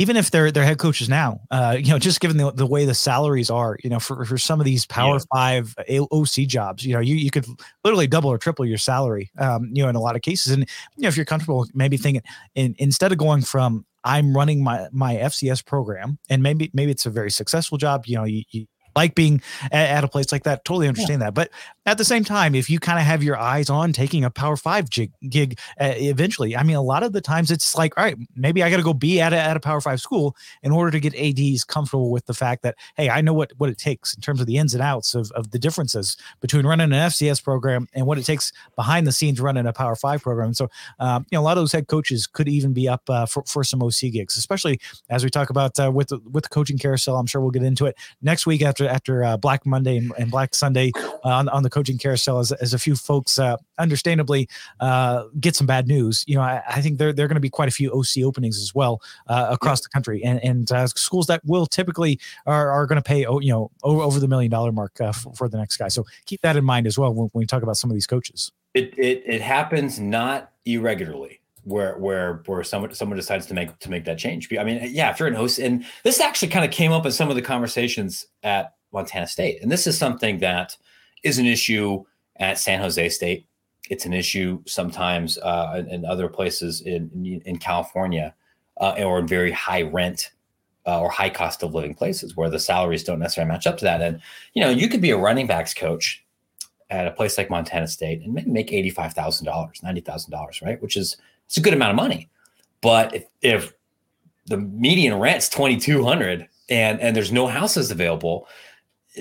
[0.00, 2.86] even if they're they're head coaches now, uh, you know, just given the, the way
[2.86, 5.24] the salaries are, you know, for, for some of these Power yeah.
[5.32, 5.74] Five
[6.10, 7.46] OC jobs, you know, you you could
[7.84, 10.52] literally double or triple your salary, um, you know, in a lot of cases.
[10.52, 10.62] And
[10.96, 12.22] you know, if you're comfortable, maybe thinking
[12.54, 17.04] in, instead of going from I'm running my my FCS program, and maybe maybe it's
[17.04, 20.64] a very successful job, you know, you, you like being at, a place like that.
[20.64, 21.26] Totally understand yeah.
[21.26, 21.34] that.
[21.34, 21.50] But
[21.90, 24.56] at the same time, if you kind of have your eyes on taking a Power
[24.56, 28.04] Five gig, gig uh, eventually, I mean, a lot of the times it's like, all
[28.04, 30.70] right, maybe I got to go be at a, at a Power Five school in
[30.70, 33.76] order to get ads comfortable with the fact that hey, I know what what it
[33.76, 37.10] takes in terms of the ins and outs of of the differences between running an
[37.10, 40.54] FCS program and what it takes behind the scenes running a Power Five program.
[40.54, 43.26] So, um, you know, a lot of those head coaches could even be up uh,
[43.26, 46.50] for for some OC gigs, especially as we talk about uh, with the, with the
[46.50, 47.16] coaching carousel.
[47.16, 50.30] I'm sure we'll get into it next week after after uh, Black Monday and, and
[50.30, 54.48] Black Sunday uh, on on the coaching carousel as, as a few folks, uh, understandably,
[54.80, 56.24] uh, get some bad news.
[56.26, 58.22] You know, I, I think there, there are going to be quite a few OC
[58.24, 59.84] openings as well uh, across yeah.
[59.84, 63.48] the country, and and uh, schools that will typically are, are going to pay, you
[63.48, 65.88] know, over, over the million dollar mark uh, for, for, the next guy.
[65.88, 68.06] So keep that in mind as well when, when we talk about some of these
[68.06, 68.52] coaches.
[68.74, 73.90] It it, it happens not irregularly where where where someone someone decides to make to
[73.90, 74.48] make that change.
[74.58, 77.12] I mean, yeah, if you're an host, and this actually kind of came up in
[77.12, 80.76] some of the conversations at Montana State, and this is something that
[81.22, 82.04] is an issue
[82.36, 83.46] at San Jose State.
[83.88, 88.34] It's an issue sometimes uh, in, other places in in, in California
[88.80, 90.30] uh, or in very high rent
[90.86, 93.84] uh, or high cost of living places where the salaries don't necessarily match up to
[93.84, 94.00] that.
[94.00, 94.20] And
[94.54, 96.24] you know, you could be a running backs coach
[96.88, 100.30] at a place like Montana State and maybe make eighty five thousand dollars, ninety thousand
[100.30, 100.80] dollars, right?
[100.82, 102.28] Which is it's a good amount of money.
[102.80, 103.72] But if, if
[104.46, 108.46] the median rent's twenty two hundred and and there's no houses available,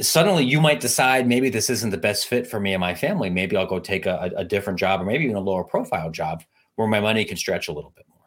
[0.02, 3.30] suddenly you might decide maybe this isn't the best fit for me and my family.
[3.30, 6.44] Maybe I'll go take a, a different job or maybe even a lower profile job
[6.76, 8.18] where my money can stretch a little bit more.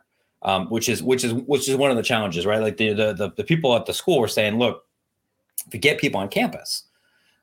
[0.45, 2.61] Um, which is which is which is one of the challenges, right?
[2.61, 4.85] Like the, the the the people at the school were saying, look,
[5.67, 6.85] if we get people on campus,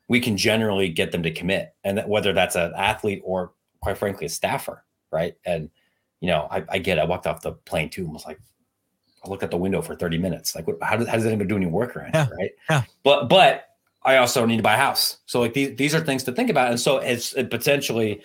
[0.08, 3.96] we can generally get them to commit, and that whether that's an athlete or quite
[3.96, 5.34] frankly a staffer, right?
[5.46, 5.70] And
[6.20, 6.98] you know, I, I get.
[6.98, 7.00] It.
[7.00, 8.38] I walked off the plane too and was like,
[9.24, 10.54] I looked at the window for 30 minutes.
[10.54, 12.28] Like, what, how does how does anybody do any work around yeah.
[12.38, 12.50] right?
[12.68, 12.82] Yeah.
[13.02, 13.69] But but
[14.02, 15.18] I also need to buy a house.
[15.26, 16.70] So like these these are things to think about.
[16.70, 18.22] And so it's it potentially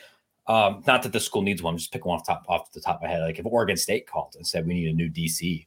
[0.48, 1.78] um, not that the school needs one.
[1.78, 3.22] Just picking one off top off the top of my head.
[3.22, 5.66] Like if Oregon State called and said we need a new DC,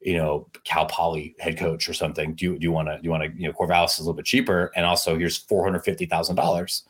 [0.00, 2.34] you know, Cal Poly head coach or something.
[2.34, 4.02] Do you do you want to do you want to you know Corvallis is a
[4.02, 6.82] little bit cheaper, and also here's four hundred fifty thousand dollars.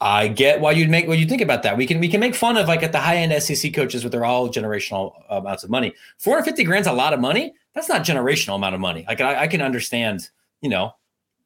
[0.00, 1.76] I get why you'd make what you think about that.
[1.76, 4.12] We can we can make fun of like at the high end SEC coaches with
[4.12, 5.92] their all generational amounts of money.
[6.18, 7.52] 450 grand's a lot of money.
[7.74, 9.04] That's not generational amount of money.
[9.08, 10.94] Like I, I can understand, you know,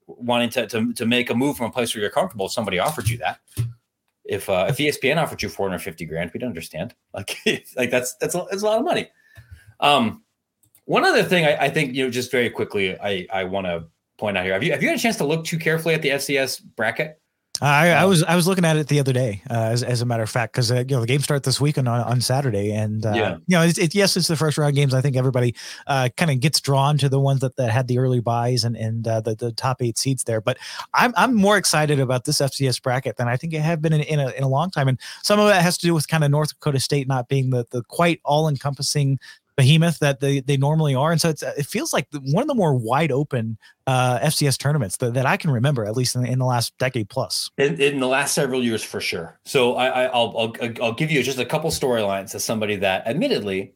[0.06, 2.46] wanting to, to to make a move from a place where you're comfortable.
[2.46, 3.40] If somebody offered you that.
[4.24, 6.94] If uh, if ESPN offered you 450 grand, we'd understand.
[7.14, 7.38] Like
[7.76, 9.10] like that's that's a, that's a lot of money.
[9.80, 10.22] Um,
[10.84, 13.84] one other thing I, I think you know just very quickly I I want to
[14.18, 14.54] point out here.
[14.54, 17.20] Have you have you had a chance to look too carefully at the FCS bracket?
[17.60, 20.06] I, I, was I was looking at it the other day, uh, as, as a
[20.06, 22.72] matter of fact, because uh, you know the games start this week on on Saturday,
[22.72, 23.36] and uh, yeah.
[23.46, 24.94] you know it's, it, yes, it's the first round games.
[24.94, 25.54] I think everybody
[25.86, 28.74] uh, kind of gets drawn to the ones that, that had the early buys and
[28.74, 30.40] and uh, the, the top eight seeds there.
[30.40, 30.58] But
[30.94, 34.00] I'm I'm more excited about this FCS bracket than I think I have been in,
[34.00, 36.24] in a in a long time, and some of it has to do with kind
[36.24, 39.18] of North Dakota State not being the the quite all encompassing
[39.56, 41.12] behemoth that they, they normally are.
[41.12, 44.96] And so it's, it feels like one of the more wide open uh, FCS tournaments
[44.98, 47.50] that, that I can remember, at least in, in the last decade plus.
[47.58, 49.38] In, in, the last several years, for sure.
[49.44, 53.06] So I, I, will I'll, I'll give you just a couple storylines as somebody that
[53.06, 53.74] admittedly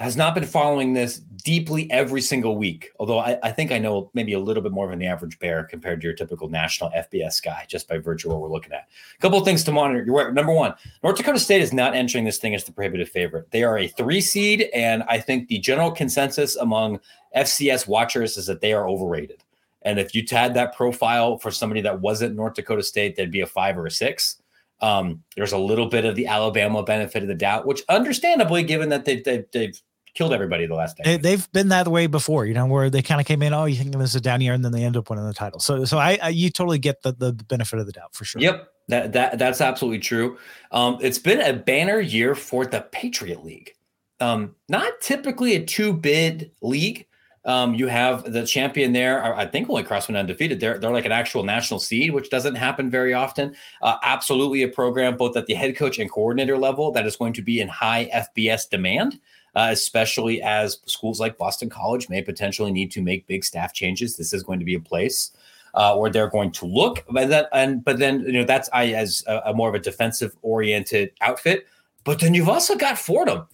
[0.00, 2.90] has not been following this deeply every single week.
[2.98, 5.64] Although I, I, think I know maybe a little bit more than the average bear
[5.64, 8.88] compared to your typical national FBS guy, just by virtue of what we're looking at.
[9.16, 10.02] A couple of things to monitor.
[10.04, 10.32] You're right.
[10.32, 13.50] number one, North Dakota State is not entering this thing as the prohibitive favorite.
[13.50, 17.00] They are a three seed, and I think the general consensus among
[17.36, 19.44] FCS watchers is that they are overrated.
[19.82, 23.40] And if you had that profile for somebody that wasn't North Dakota State, they'd be
[23.40, 24.36] a five or a six.
[24.80, 28.88] Um, there's a little bit of the Alabama benefit of the doubt, which understandably, given
[28.88, 29.80] that they, they, they've
[30.20, 31.16] killed everybody the last day.
[31.16, 33.64] They, have been that way before, you know, where they kind of came in, oh,
[33.64, 35.60] you think this is a down year, and then they end up winning the title.
[35.60, 38.42] So, so I, I you totally get the, the benefit of the doubt for sure.
[38.42, 40.36] Yep, that that that's absolutely true.
[40.72, 43.72] Um, it's been a banner year for the Patriot League.
[44.20, 47.06] Um, not typically a two bid league.
[47.46, 49.24] Um, you have the champion there.
[49.24, 50.60] I think only Crossman undefeated.
[50.60, 53.56] They're they're like an actual national seed, which doesn't happen very often.
[53.80, 57.32] Uh, absolutely a program both at the head coach and coordinator level that is going
[57.32, 59.18] to be in high FBS demand
[59.54, 64.16] uh, especially as schools like Boston College may potentially need to make big staff changes.
[64.16, 65.32] This is going to be a place
[65.74, 68.88] uh, where they're going to look, but that and but then you know that's I
[68.92, 71.66] as a, a more of a defensive oriented outfit.
[72.04, 73.46] But then you've also got Fordham,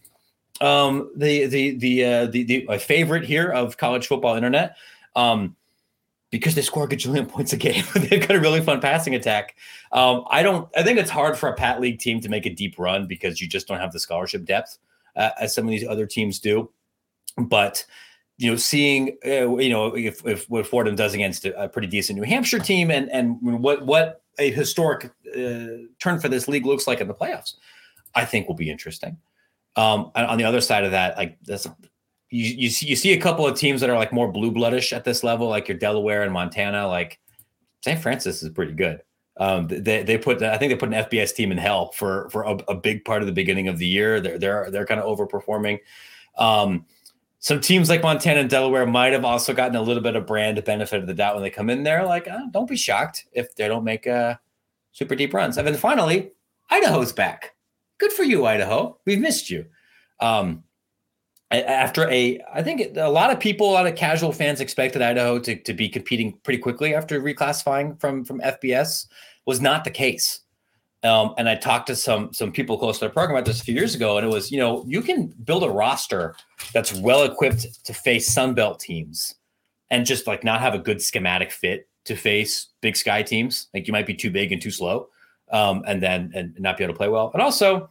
[0.61, 4.77] um, the the the uh, the, the favorite here of college football internet.
[5.15, 5.57] Um,
[6.31, 7.85] because they score a gajillion points a game.
[7.95, 9.57] They've got a really fun passing attack.
[9.93, 10.69] Um, I don't.
[10.77, 13.41] I think it's hard for a Pat League team to make a deep run because
[13.41, 14.79] you just don't have the scholarship depth
[15.17, 16.71] uh, as some of these other teams do.
[17.37, 17.85] But
[18.39, 22.19] you know, seeing uh, you know if, if what Fordham does against a, pretty decent
[22.19, 26.87] New Hampshire team, and and what what a historic uh, turn for this league looks
[26.87, 27.55] like in the playoffs,
[28.15, 29.17] I think will be interesting.
[29.77, 31.67] Um, on the other side of that, like that's
[32.31, 34.93] you you see you see a couple of teams that are like more blue bloodish
[34.93, 36.87] at this level, like your Delaware and Montana.
[36.87, 37.19] Like
[37.83, 38.01] St.
[38.01, 39.03] Francis is pretty good.
[39.39, 42.43] Um, they they put I think they put an FBS team in hell for for
[42.43, 44.21] a, a big part of the beginning of the year.
[44.21, 45.81] They're they're they're kind of overperforming.
[46.39, 46.87] Um,
[47.39, 50.63] some teams like Montana and Delaware might have also gotten a little bit of brand
[50.65, 52.05] benefit of the doubt when they come in there.
[52.05, 54.41] Like, uh, don't be shocked if they don't make a
[54.93, 55.57] super deep runs.
[55.57, 56.33] And then finally,
[56.71, 57.55] Idaho's back.
[57.99, 58.99] Good for you, Idaho.
[59.05, 59.67] We've missed you.
[60.19, 60.65] Um,
[61.51, 65.39] after a, I think a lot of people, a lot of casual fans expected Idaho
[65.41, 69.07] to, to be competing pretty quickly after reclassifying from from FBS.
[69.47, 70.41] Was not the case.
[71.05, 73.65] Um, and I talked to some some people close to the program about this a
[73.65, 76.35] few years ago, and it was, you know, you can build a roster
[76.73, 79.35] that's well equipped to face Sunbelt teams,
[79.91, 83.69] and just like not have a good schematic fit to face Big Sky teams.
[83.73, 85.09] Like you might be too big and too slow,
[85.53, 87.31] um, and then and not be able to play well.
[87.33, 87.89] And also,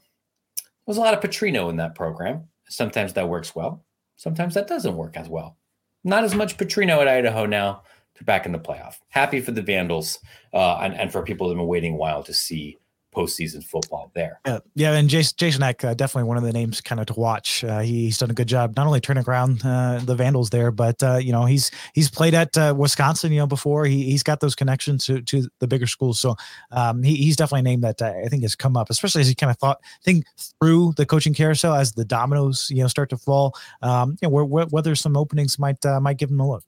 [0.85, 2.49] there's a lot of Petrino in that program.
[2.67, 3.85] Sometimes that works well.
[4.15, 5.57] Sometimes that doesn't work as well.
[6.03, 7.83] Not as much Petrino at Idaho now.
[8.13, 8.97] They're back in the playoff.
[9.09, 10.19] Happy for the Vandals
[10.53, 12.77] uh, and, and for people that have been waiting a while to see
[13.15, 14.39] postseason football there.
[14.45, 17.13] Yeah, yeah, and Jason Jason Eck, uh, definitely one of the names kind of to
[17.13, 17.63] watch.
[17.63, 20.71] Uh, he, he's done a good job not only turning around uh, the Vandals there,
[20.71, 23.85] but uh, you know he's he's played at uh, Wisconsin, you know, before.
[23.85, 26.35] He he's got those connections to to the bigger schools, so
[26.71, 29.27] um, he, he's definitely a name that uh, I think has come up, especially as
[29.27, 30.25] he kind of thought think
[30.59, 33.55] through the coaching carousel as the dominoes you know start to fall.
[33.81, 36.63] Um, you know, where, where, whether some openings might might give him a look.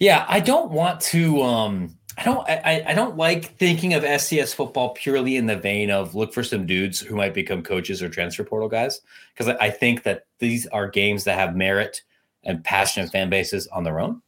[0.00, 1.42] Yeah, I don't want to.
[1.42, 5.90] Um I don't I, I don't like thinking of FCS football purely in the vein
[5.90, 9.00] of look for some dudes who might become coaches or transfer portal guys
[9.32, 12.02] because I, I think that these are games that have merit
[12.44, 14.20] and passionate fan bases on their own.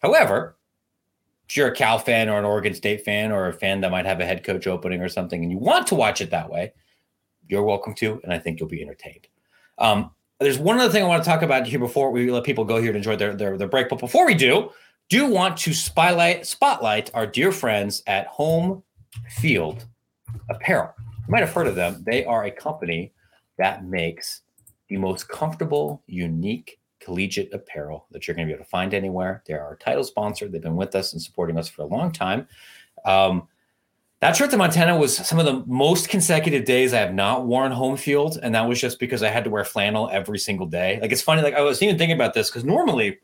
[0.00, 0.56] However,
[1.48, 4.04] if you're a Cal fan or an Oregon State fan or a fan that might
[4.04, 6.72] have a head coach opening or something and you want to watch it that way,
[7.48, 9.26] you're welcome to, and I think you'll be entertained.
[9.78, 12.64] Um, there's one other thing I want to talk about here before we let people
[12.64, 13.88] go here to enjoy their, their, their break.
[13.88, 14.70] But before we do,
[15.08, 18.82] do want to spotlight spotlight our dear friends at Home
[19.30, 19.86] Field
[20.50, 20.92] Apparel.
[20.98, 22.02] You might have heard of them.
[22.06, 23.12] They are a company
[23.58, 24.42] that makes
[24.88, 29.42] the most comfortable, unique collegiate apparel that you're going to be able to find anywhere.
[29.46, 30.48] They're our title sponsor.
[30.48, 32.46] They've been with us and supporting us for a long time.
[33.04, 33.48] Um,
[34.20, 37.70] that trip to Montana was some of the most consecutive days I have not worn
[37.70, 38.38] home field.
[38.42, 40.98] And that was just because I had to wear flannel every single day.
[41.00, 43.18] Like it's funny, like I was even thinking about this because normally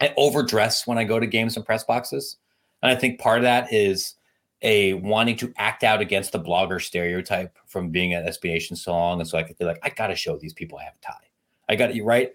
[0.00, 2.36] I overdress when I go to games and press boxes.
[2.82, 4.14] And I think part of that is
[4.62, 8.92] a wanting to act out against the blogger stereotype from being at SB Nation so
[8.92, 9.20] long.
[9.20, 11.06] And so I could feel like, I got to show these people I have a
[11.06, 11.30] tie.
[11.68, 12.32] I got you right.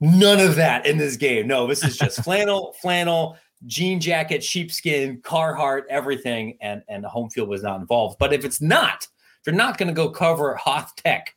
[0.00, 1.46] None of that in this game.
[1.46, 6.56] No, this is just flannel, flannel, jean jacket, sheepskin, Carhartt, everything.
[6.60, 8.18] And, and home field was not involved.
[8.18, 9.06] But if it's not,
[9.40, 11.34] if you're not going to go cover Hoth Tech,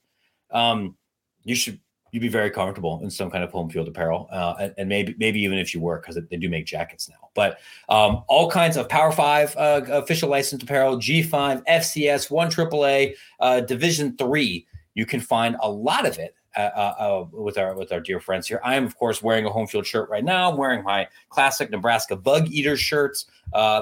[0.52, 0.96] um,
[1.44, 1.80] you should
[2.12, 5.16] you'd be very comfortable in some kind of home field apparel, uh, and, and, maybe
[5.18, 7.30] maybe even if you were, because they do make jackets now.
[7.34, 13.16] But um, all kinds of Power Five uh, official licensed apparel, G5, FCS, one AAA,
[13.40, 14.68] uh, Division Three.
[14.94, 18.20] You can find a lot of it uh, uh, uh, with our with our dear
[18.20, 18.60] friends here.
[18.64, 20.52] I am of course wearing a home field shirt right now.
[20.52, 23.26] I'm wearing my classic Nebraska Bug Eater shirts.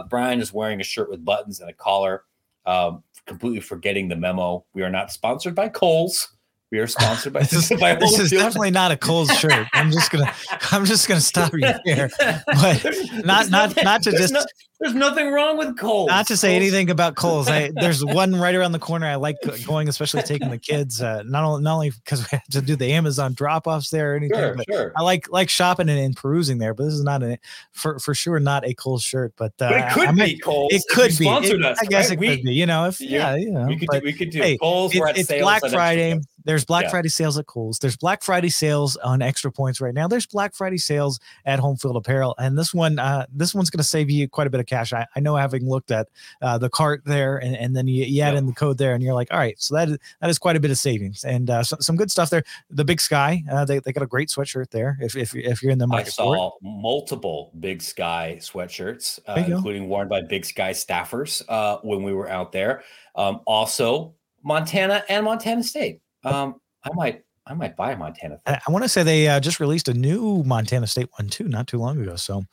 [0.10, 2.24] Brian is wearing a shirt with buttons and a collar.
[2.66, 4.66] Um, completely forgetting the memo.
[4.74, 6.36] We are not sponsored by Kohl's.
[6.72, 7.72] We are sponsored by this.
[7.72, 9.68] Is, by this is definitely not a Kohl's shirt.
[9.74, 10.32] I'm just gonna
[10.72, 12.10] I'm just gonna stop you here.
[12.20, 12.84] But
[13.24, 14.44] not not nothing, not to just no,
[14.80, 16.10] there's nothing wrong with Kohl's.
[16.10, 16.62] Not to say Kohl's.
[16.62, 17.50] anything about Kohl's.
[17.50, 19.08] I, there's one right around the corner.
[19.08, 21.02] I like going, especially taking the kids.
[21.02, 24.14] Uh, not only not only because we have to do the Amazon drop offs there
[24.14, 24.94] or anything, sure, but sure.
[24.96, 26.76] I like like shopping and, and, perusing there.
[26.76, 27.40] But this is not a
[27.72, 29.34] for for sure not a Kohl's shirt.
[29.38, 30.72] But, uh, but it could be Kohl's.
[30.72, 31.28] It could be.
[31.28, 32.14] It, us, I guess right?
[32.14, 32.54] it we, could be.
[32.54, 34.54] You know, if yeah, yeah you know, we could do, we could do hey.
[34.62, 36.20] It, it's Black Friday.
[36.50, 36.90] There's Black yeah.
[36.90, 37.78] Friday sales at Kohl's.
[37.78, 40.08] There's Black Friday sales on extra points right now.
[40.08, 43.78] There's Black Friday sales at Home Field Apparel, and this one, uh, this one's going
[43.78, 44.92] to save you quite a bit of cash.
[44.92, 46.08] I, I know having looked at
[46.42, 49.04] uh, the cart there, and, and then you, you add in the code there, and
[49.04, 51.52] you're like, all right, so that is, that is quite a bit of savings and
[51.52, 52.44] uh, so, some good stuff there.
[52.72, 54.98] The Big Sky, uh, they, they got a great sweatshirt there.
[55.00, 59.88] If if, if you're in the market, I saw multiple Big Sky sweatshirts, uh, including
[59.88, 62.82] worn by Big Sky staffers uh, when we were out there.
[63.16, 66.02] Um, also, Montana and Montana State.
[66.24, 68.40] Um, I might I might buy a Montana.
[68.46, 71.48] I, I want to say they uh, just released a new Montana State one too,
[71.48, 72.16] not too long ago.
[72.16, 72.44] So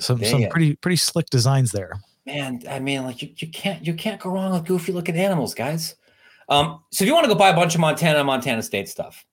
[0.00, 1.92] some they, some pretty pretty slick designs there.
[2.26, 5.54] Man, I mean, like you, you can't you can't go wrong with goofy looking animals,
[5.54, 5.96] guys.
[6.48, 9.24] Um, so if you want to go buy a bunch of Montana Montana State stuff,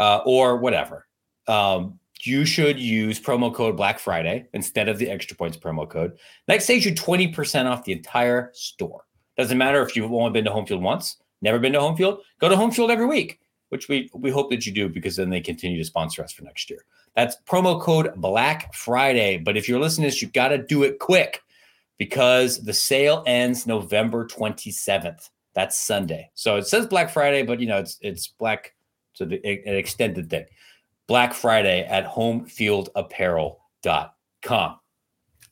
[0.00, 1.06] uh, or whatever,
[1.48, 6.18] um, you should use promo code Black Friday instead of the extra points promo code.
[6.46, 9.02] That saves you twenty percent off the entire store.
[9.36, 12.20] Doesn't matter if you've only been to home field once, never been to home field,
[12.40, 15.30] go to home field every week which we we hope that you do because then
[15.30, 16.84] they continue to sponsor us for next year.
[17.14, 19.38] That's promo code Black Friday.
[19.38, 21.42] But if you're listening to this, you've got to do it quick
[21.98, 25.28] because the sale ends November 27th.
[25.54, 26.30] That's Sunday.
[26.34, 28.74] So it says Black Friday, but you know it's it's black
[29.14, 30.46] so an extended thing.
[31.06, 34.76] Black Friday at homefieldapparel.com.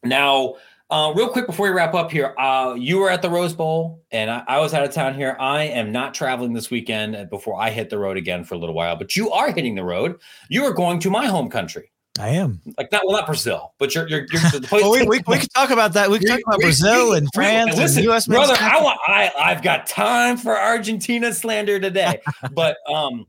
[0.02, 0.54] Now,
[0.94, 4.04] Uh, real quick before we wrap up here, uh, you were at the Rose Bowl,
[4.12, 5.36] and I, I, was out of town here.
[5.40, 8.58] I am not traveling this weekend uh, before I hit the road again for a
[8.58, 8.94] little while.
[8.94, 10.20] But you are hitting the road.
[10.48, 11.90] You are going to my home country.
[12.20, 14.24] I am like not well, not Brazil, but you're you're.
[14.30, 16.08] you're the place well, we, we, we can talk about that.
[16.08, 18.28] We can talk about we, Brazil we, and France listen, and U.S.
[18.28, 22.20] Brother, I want I I've got time for Argentina slander today,
[22.52, 23.26] but um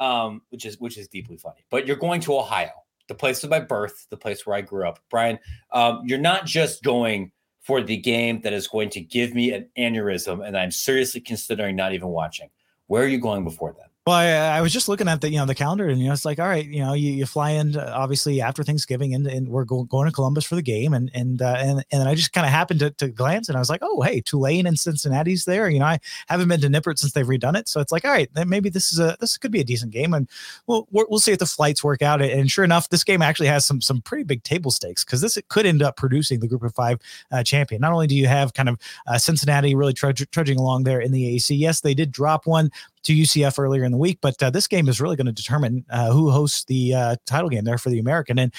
[0.00, 1.64] um which is which is deeply funny.
[1.70, 2.72] But you're going to Ohio
[3.08, 4.98] the place of my birth, the place where I grew up.
[5.10, 5.38] Brian,
[5.72, 9.68] um, you're not just going for the game that is going to give me an
[9.76, 12.48] aneurysm, and I'm seriously considering not even watching.
[12.86, 13.88] Where are you going before then?
[14.06, 16.12] Well, I, I, was just looking at the you know the calendar, and you know
[16.12, 19.26] it's like, all right, you know, you, you fly in uh, obviously after Thanksgiving, and,
[19.26, 22.14] and we're go- going to Columbus for the game, and and uh, and and I
[22.14, 24.78] just kind of happened to, to glance, and I was like, oh, hey, Tulane and
[24.78, 25.68] Cincinnati's there.
[25.68, 25.98] You know, I
[26.28, 28.92] haven't been to Nippert since they've redone it, so it's like, all right, maybe this
[28.92, 30.30] is a this could be a decent game, and
[30.68, 32.22] we'll we'll see if the flights work out.
[32.22, 35.36] And sure enough, this game actually has some some pretty big table stakes because this
[35.48, 37.00] could end up producing the Group of Five
[37.32, 37.80] uh, champion.
[37.80, 38.78] Not only do you have kind of
[39.08, 42.70] uh, Cincinnati really trudging along there in the AC, yes, they did drop one
[43.04, 44.18] to UCF earlier in the week.
[44.20, 47.48] But uh, this game is really going to determine uh, who hosts the uh, title
[47.48, 48.38] game there for the American.
[48.38, 48.52] And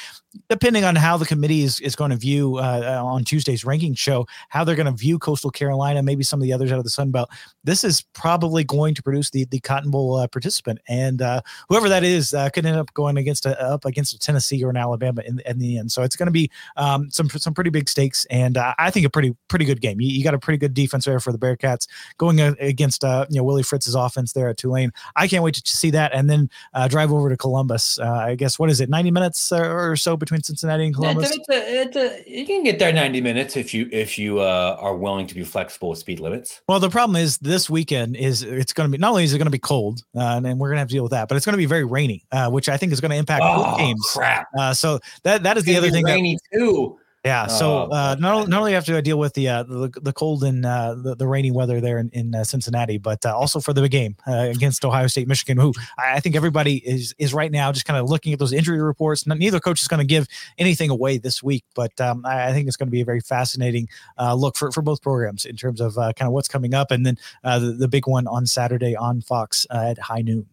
[0.50, 4.26] depending on how the committee is, is going to view uh, on Tuesday's ranking show,
[4.50, 6.90] how they're going to view Coastal Carolina, maybe some of the others out of the
[6.90, 7.30] Sun Belt,
[7.64, 10.80] this is probably going to produce the the Cotton Bowl uh, participant.
[10.88, 14.64] And uh, whoever that is could end up going against a, up against a Tennessee
[14.64, 15.92] or an Alabama in, in the end.
[15.92, 19.10] So it's going to be um, some some pretty big stakes, and I think a
[19.10, 20.00] pretty pretty good game.
[20.00, 23.44] You, you, got a pretty good defense there for the Bearcats going against you know
[23.44, 24.92] Willie Fritz's offense there at Tulane.
[25.16, 28.00] I can't wait to see that, and then uh, drive over to Columbus.
[28.00, 31.32] Uh, I guess what is it, ninety minutes or so between Cincinnati and Columbus?
[31.32, 34.78] It's a, it's a, you can get there ninety minutes if you if you uh,
[34.80, 36.62] are willing to be flexible with speed limits.
[36.68, 39.38] Well, the problem is this weekend is it's going to be not only is it
[39.38, 41.38] going to be cold, uh, and we're going to have to deal with that, but
[41.38, 43.78] it's going to be very rainy, uh, which I think is going to impact oh,
[43.78, 44.06] games.
[44.14, 44.48] Crap!
[44.58, 46.04] Uh, so that that is the other thing.
[46.04, 47.00] Rainy that, too.
[47.26, 47.48] Yeah.
[47.48, 50.14] So oh, uh, not only, not only have to deal with the uh, the, the
[50.14, 53.60] cold and uh, the, the rainy weather there in, in uh, Cincinnati, but uh, also
[53.60, 57.34] for the big game uh, against Ohio State, Michigan, who I think everybody is is
[57.34, 59.28] right now just kind of looking at those injury reports.
[59.28, 62.68] Neither coach is going to give anything away this week, but um, I, I, think
[62.68, 63.90] it's going to be a very fascinating
[64.36, 67.18] look for, for both programs in terms of kind of what's coming up, and then
[67.44, 70.48] the, the big one on Saturday on Fox at high noon.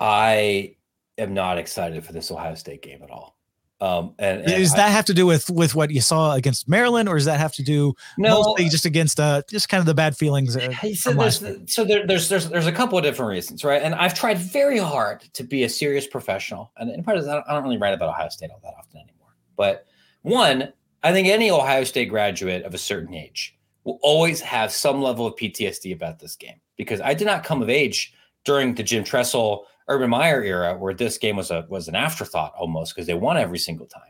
[0.00, 0.76] I
[1.18, 3.33] am not excited for this Ohio State game at all.
[3.80, 6.68] Um, and, and does that I, have to do with with what you saw against
[6.68, 9.86] Maryland, or does that have to do no, mostly just against uh just kind of
[9.86, 10.56] the bad feelings?
[10.56, 13.82] Uh, so there's, so there, there's there's there's a couple of different reasons, right?
[13.82, 17.44] And I've tried very hard to be a serious professional, and, and part of that,
[17.48, 19.34] I don't really write about Ohio State all that often anymore.
[19.56, 19.86] But
[20.22, 20.72] one,
[21.02, 25.26] I think any Ohio State graduate of a certain age will always have some level
[25.26, 28.14] of PTSD about this game because I did not come of age
[28.44, 32.54] during the Jim Tressel Urban Meyer era, where this game was a was an afterthought
[32.56, 34.02] almost because they won every single time.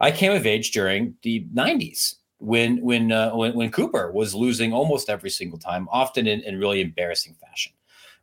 [0.00, 4.72] I came of age during the '90s when when uh, when, when Cooper was losing
[4.72, 7.72] almost every single time, often in, in really embarrassing fashion,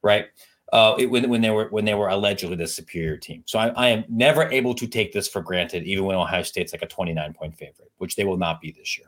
[0.02, 0.26] right?
[0.74, 3.44] Uh, it, when when they were when they were allegedly the superior team.
[3.46, 6.74] So I, I am never able to take this for granted, even when Ohio State's
[6.74, 9.08] like a 29 point favorite, which they will not be this year.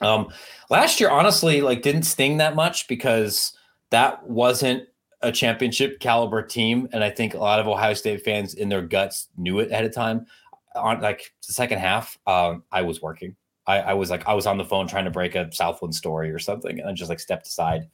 [0.00, 0.32] Um,
[0.70, 3.52] last year, honestly, like didn't sting that much because
[3.90, 4.84] that wasn't
[5.22, 8.82] a championship caliber team, and I think a lot of Ohio State fans in their
[8.82, 10.26] guts knew it ahead of time.
[10.74, 13.36] On like the second half, um, I was working.
[13.66, 16.30] I, I, was like I was on the phone trying to break a Southland story
[16.30, 17.88] or something, and I just like stepped aside.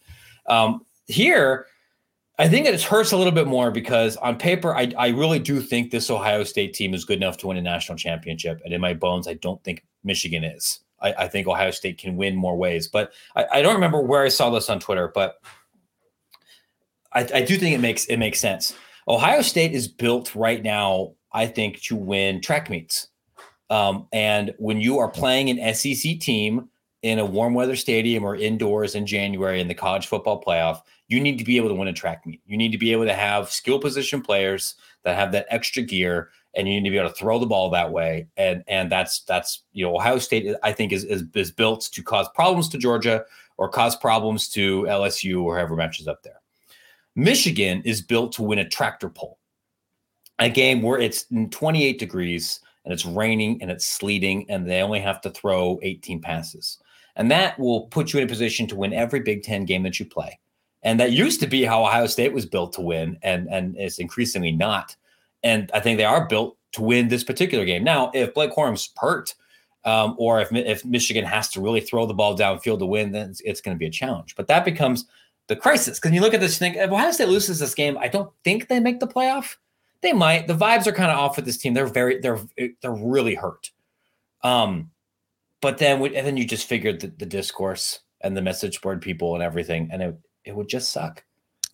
[0.47, 1.67] Um, here,
[2.39, 5.61] I think it hurts a little bit more because on paper, I, I really do
[5.61, 8.81] think this Ohio State team is good enough to win a national championship, and in
[8.81, 10.81] my bones, I don't think Michigan is.
[11.01, 14.23] I, I think Ohio State can win more ways, but I, I don't remember where
[14.23, 15.41] I saw this on Twitter, but
[17.17, 18.75] I, I do think it makes it makes sense.
[19.09, 23.09] Ohio State is built right now, I think, to win track meets.
[23.71, 26.69] Um, and when you are playing an SEC team
[27.03, 31.19] in a warm weather stadium or indoors in January in the college football playoff, you
[31.19, 32.43] need to be able to win a track meet.
[32.47, 36.29] You need to be able to have skill position players that have that extra gear,
[36.55, 38.29] and you need to be able to throw the ball that way.
[38.37, 42.03] And and that's that's you know Ohio State I think is is, is built to
[42.03, 43.25] cause problems to Georgia
[43.57, 46.41] or cause problems to LSU or whoever matches up there.
[47.17, 49.39] Michigan is built to win a tractor pull,
[50.39, 55.01] a game where it's 28 degrees and it's raining and it's sleeting and they only
[55.01, 56.79] have to throw 18 passes.
[57.17, 59.99] And that will put you in a position to win every Big Ten game that
[59.99, 60.39] you play.
[60.83, 63.99] And that used to be how Ohio State was built to win, and, and it's
[63.99, 64.95] increasingly not.
[65.43, 67.83] And I think they are built to win this particular game.
[67.83, 69.35] Now, if Blake Corum's hurt,
[69.85, 73.31] um, or if, if Michigan has to really throw the ball downfield to win, then
[73.31, 74.37] it's, it's going to be a challenge.
[74.37, 75.07] But that becomes
[75.49, 75.99] the crisis.
[75.99, 78.69] Because you look at this, thing, if Ohio State loses this game, I don't think
[78.69, 79.57] they make the playoff.
[80.03, 80.47] They might.
[80.47, 81.75] The vibes are kind of off with this team.
[81.75, 82.41] They're very, they're,
[82.83, 83.71] they're really hurt.
[84.43, 84.91] Um,
[85.61, 89.03] but then we, and then you just figured the, the discourse and the message board
[89.03, 91.25] people and everything, and it it would just suck.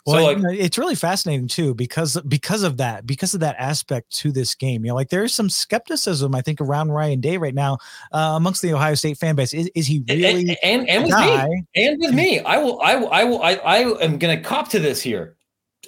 [0.04, 4.10] Well, so like, it's really fascinating too because because of that because of that aspect
[4.16, 4.84] to this game.
[4.84, 7.78] You know, like there's some skepticism I think around Ryan Day right now
[8.10, 9.54] uh, amongst the Ohio State fan base.
[9.54, 12.40] Is, is he really and and, and with me and with me?
[12.40, 15.36] I will I will I will I, I am going to cop to this here.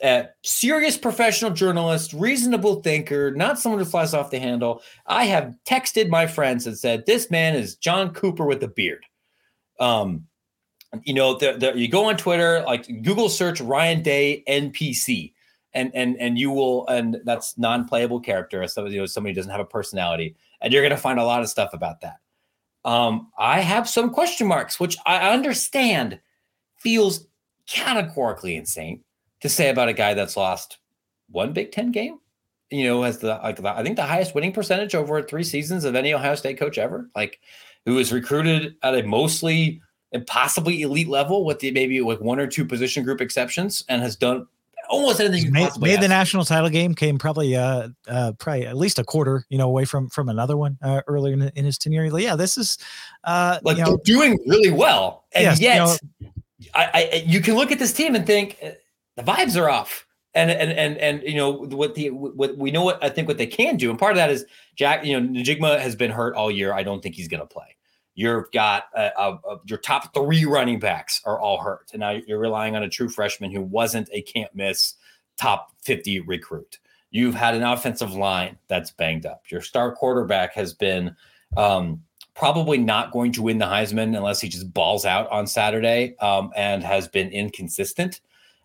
[0.03, 4.83] Uh, serious professional journalist, reasonable thinker, not someone who flies off the handle.
[5.07, 9.05] I have texted my friends and said, "This man is John Cooper with a beard."
[9.81, 10.27] Um,
[11.05, 15.33] you know, the, the, you go on Twitter, like Google search Ryan Day NPC,
[15.73, 18.67] and and and you will, and that's non-playable character.
[18.69, 21.49] So you know, somebody doesn't have a personality, and you're gonna find a lot of
[21.49, 22.19] stuff about that.
[22.85, 26.21] Um, I have some question marks, which I understand
[26.79, 27.27] feels
[27.67, 29.03] categorically insane
[29.41, 30.79] to say about a guy that's lost
[31.31, 32.19] one Big Ten game.
[32.71, 35.85] You know, has the like the, I think the highest winning percentage over three seasons
[35.85, 37.11] of any Ohio State coach ever.
[37.15, 37.41] Like,
[37.85, 39.81] who was recruited at a mostly
[40.15, 44.01] and possibly elite level with the maybe with one or two position group exceptions and
[44.01, 44.47] has done
[44.89, 48.99] almost anything made, made the national title game came probably uh uh probably at least
[48.99, 52.05] a quarter you know away from from another one uh, earlier in, in his tenure.
[52.19, 52.79] Yeah this is
[53.25, 55.25] uh like you know, doing really well.
[55.33, 56.33] And yes, yet you know,
[56.75, 58.71] I, I you can look at this team and think uh,
[59.17, 60.07] the vibes are off.
[60.37, 63.39] And and and and you know what the what we know what I think what
[63.39, 63.89] they can do.
[63.89, 64.45] And part of that is
[64.75, 66.73] Jack you know Njigba has been hurt all year.
[66.73, 67.74] I don't think he's going to play
[68.15, 71.91] You've got a, a, a, your top three running backs are all hurt.
[71.93, 74.95] And now you're relying on a true freshman who wasn't a can't miss
[75.37, 76.79] top 50 recruit.
[77.11, 79.43] You've had an offensive line that's banged up.
[79.51, 81.17] Your star quarterback has been
[81.57, 82.03] um,
[82.35, 86.51] probably not going to win the Heisman unless he just balls out on Saturday um,
[86.57, 88.21] and has been inconsistent.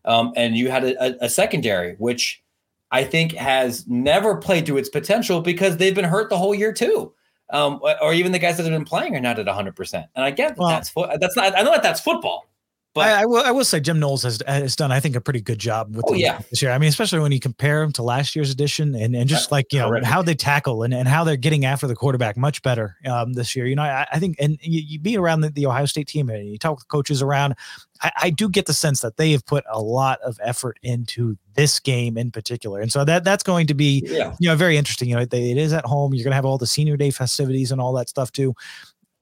[0.06, 2.44] Um, and you had a, a secondary, which
[2.92, 6.74] I think has never played to its potential because they've been hurt the whole year,
[6.74, 7.14] too
[7.52, 9.94] um, or even the guys that have been playing are not at 100%.
[10.16, 12.49] And I get that that's fo- that's not I know that that's football.
[12.96, 15.22] But I, I, will, I will say Jim Knowles has, has done, I think, a
[15.22, 16.40] pretty good job with oh, yeah.
[16.50, 16.72] this year.
[16.72, 19.72] I mean, especially when you compare him to last year's edition and, and just like,
[19.72, 22.98] you know, how they tackle and, and how they're getting after the quarterback much better
[23.06, 23.68] um, this year.
[23.68, 26.30] You know, I, I think, and you, you be around the, the, Ohio State team
[26.30, 27.54] and you talk with coaches around,
[28.02, 31.38] I, I, do get the sense that they have put a lot of effort into
[31.54, 32.82] this game in particular.
[32.82, 34.36] And so that that's going to be, yeah.
[34.40, 35.10] you know, very interesting.
[35.10, 36.16] You know, they, it is at home.
[36.16, 38.56] You're going to have all the senior day festivities and all that stuff too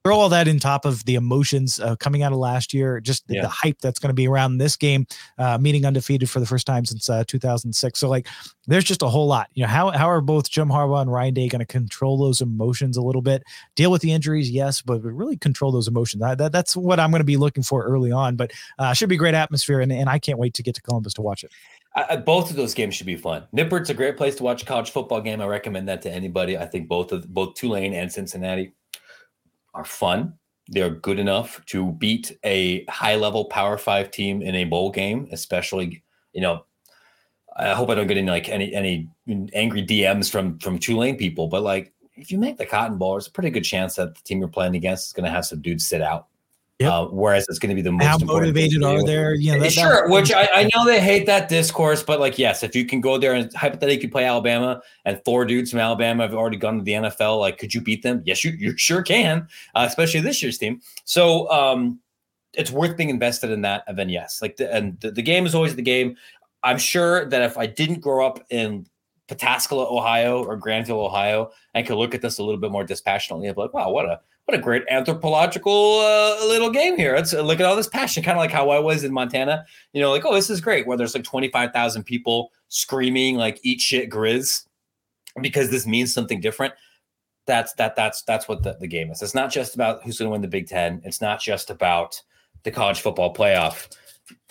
[0.08, 3.28] throw all that in top of the emotions uh, coming out of last year, just
[3.28, 3.42] the, yeah.
[3.42, 5.06] the hype that's going to be around this game,
[5.36, 7.98] uh, meeting undefeated for the first time since uh, 2006.
[7.98, 8.26] So like,
[8.66, 9.48] there's just a whole lot.
[9.52, 12.40] You know, how how are both Jim Harbaugh and Ryan Day going to control those
[12.40, 13.42] emotions a little bit?
[13.76, 16.22] Deal with the injuries, yes, but really control those emotions.
[16.22, 18.34] I, that, that's what I'm going to be looking for early on.
[18.34, 21.12] But uh, should be great atmosphere, and, and I can't wait to get to Columbus
[21.14, 21.50] to watch it.
[21.94, 23.46] I, both of those games should be fun.
[23.54, 25.40] Nippert's a great place to watch a college football game.
[25.42, 26.56] I recommend that to anybody.
[26.56, 28.72] I think both of both Tulane and Cincinnati
[29.74, 30.34] are fun.
[30.68, 35.28] They're good enough to beat a high level Power Five team in a bowl game,
[35.32, 36.02] especially,
[36.32, 36.64] you know,
[37.56, 39.08] I hope I don't get any like any any
[39.52, 43.28] angry DMs from from Tulane people, but like if you make the Cotton Bowl, there's
[43.28, 45.62] a pretty good chance that the team you're playing against is going to have some
[45.62, 46.26] dudes sit out.
[46.78, 46.92] Yep.
[46.92, 49.34] Uh, whereas it's going to be the most how motivated are there?
[49.34, 50.06] You know, that, sure.
[50.06, 53.00] That, which I, I, know they hate that discourse, but like, yes, if you can
[53.00, 56.84] go there and hypothetically play Alabama and four dudes from Alabama have already gone to
[56.84, 58.22] the NFL, like, could you beat them?
[58.24, 60.80] Yes, you you sure can, uh, especially this year's team.
[61.04, 61.98] So um,
[62.52, 63.82] it's worth being invested in that.
[63.88, 66.16] And then yes, like, the, and the, the game is always the game.
[66.62, 68.86] I'm sure that if I didn't grow up in
[69.28, 73.46] Pataskala, Ohio, or Granville, Ohio, and could look at this a little bit more dispassionately
[73.46, 77.14] and be like, wow, what a what a great anthropological uh, little game here.
[77.14, 79.66] Let's look at all this passion, kind of like how I was in Montana.
[79.92, 83.82] You know, like, oh, this is great, where there's like 25,000 people screaming, like, eat
[83.82, 84.64] shit, Grizz,
[85.42, 86.72] because this means something different.
[87.46, 89.20] That's that that's that's what the, the game is.
[89.20, 91.02] It's not just about who's going to win the Big Ten.
[91.04, 92.22] It's not just about
[92.62, 93.88] the college football playoff.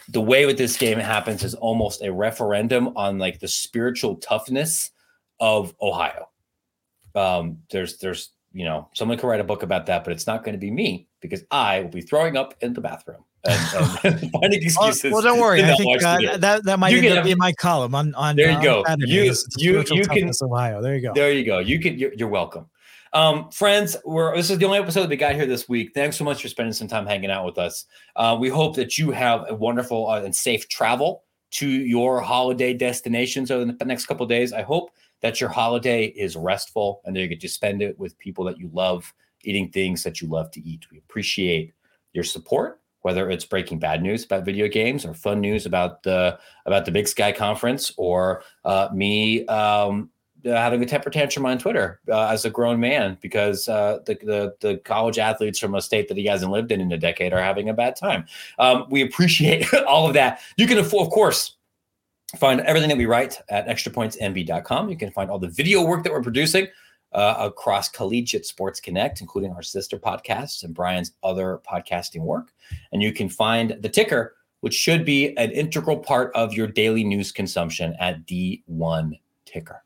[0.10, 4.92] The way with this game happens is almost a referendum on like the spiritual toughness
[5.40, 6.30] of Ohio.
[7.16, 10.44] Um, there's there's you know, someone could write a book about that, but it's not
[10.44, 14.32] going to be me because I will be throwing up in the bathroom and, and
[14.42, 15.04] finding excuses.
[15.04, 15.64] well, well, don't worry.
[15.64, 18.36] I think uh, that that might end up be in my column on on.
[18.36, 18.84] There you go.
[19.00, 20.82] You you you can Ohio.
[20.82, 21.14] There you go.
[21.14, 21.60] There you go.
[21.60, 22.00] You can.
[22.00, 22.66] You're, you're welcome.
[23.18, 25.90] Um, friends, we're this is the only episode that we got here this week.
[25.96, 27.86] Thanks so much for spending some time hanging out with us.
[28.16, 32.76] Uh, we hope that you have a wonderful uh, and safe travel to your holiday
[32.76, 34.54] destinations over the next couple days.
[34.54, 34.92] I hope
[35.22, 38.60] that your holiday is restful and that you get to spend it with people that
[38.60, 39.12] you love,
[39.44, 40.86] eating things that you love to eat.
[40.92, 41.74] We appreciate
[42.14, 46.38] your support, whether it's breaking bad news about video games or fun news about the
[46.68, 50.12] about the Big Sky Conference, or uh, me um,
[50.44, 54.56] having a temper tantrum on Twitter uh, as a grown man because uh, the, the,
[54.62, 57.42] the college athletes from a state that he hasn't lived in in a decade are
[57.42, 58.26] having a bad time.
[58.60, 60.42] Um, we appreciate all of that.
[60.58, 61.56] You can, of course,
[62.38, 64.90] find everything that we write at extrapointsmb.com.
[64.90, 66.68] You can find all the video work that we're producing.
[67.14, 72.52] Uh, across Collegiate Sports Connect, including our sister podcasts and Brian's other podcasting work.
[72.92, 77.06] And you can find the ticker, which should be an integral part of your daily
[77.06, 79.14] news consumption at D1
[79.46, 79.86] Ticker.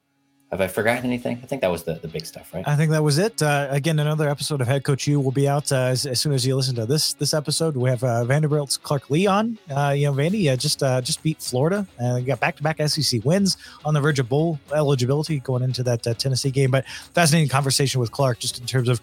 [0.51, 1.39] Have I forgotten anything?
[1.41, 2.67] I think that was the, the big stuff, right?
[2.67, 3.41] I think that was it.
[3.41, 6.33] Uh, again, another episode of Head Coach U will be out uh, as, as, soon
[6.33, 7.77] as you listen to this this episode.
[7.77, 9.57] We have uh, Vanderbilt's Clark Lea on.
[9.73, 12.81] Uh, you know, Vandy uh, just uh, just beat Florida and got back to back
[12.85, 16.69] SEC wins on the verge of bowl eligibility going into that Tennessee game.
[16.69, 18.99] But fascinating conversation with Clark just in terms of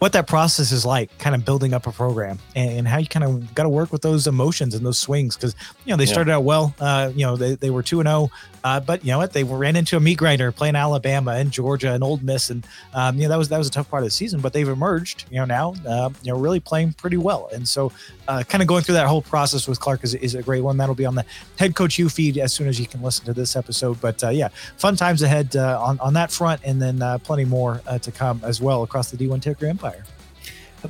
[0.00, 3.06] what that process is like, kind of building up a program and, and how you
[3.06, 5.36] kind of got to work with those emotions and those swings.
[5.36, 8.08] Cause, you know, they started out well, uh, you know, they, they were 2 and
[8.08, 8.30] 0,
[8.64, 9.34] uh, but you know what?
[9.34, 12.48] They ran into a meat grinder playing Alabama and Georgia and Ole Miss.
[12.48, 14.54] And, um, you know, that was, that was a tough part of the season, but
[14.54, 17.50] they've emerged, you know, now, uh, you know, really playing pretty well.
[17.52, 17.92] And so,
[18.26, 20.78] uh, kind of going through that whole process with Clark is, is a great one.
[20.78, 21.26] That'll be on the
[21.58, 24.00] Head Coach U feed as soon as you can listen to this episode.
[24.00, 24.48] But, uh, yeah,
[24.78, 26.62] fun times ahead uh, on, on that front.
[26.64, 29.89] And then plenty more to come as well across the D1 Ticker Empire.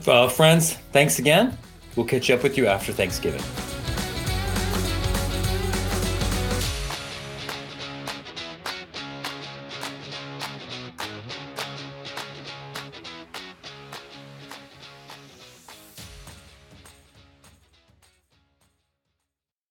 [0.07, 1.57] Uh, friends, thanks again.
[1.97, 3.43] We'll catch up with you after Thanksgiving.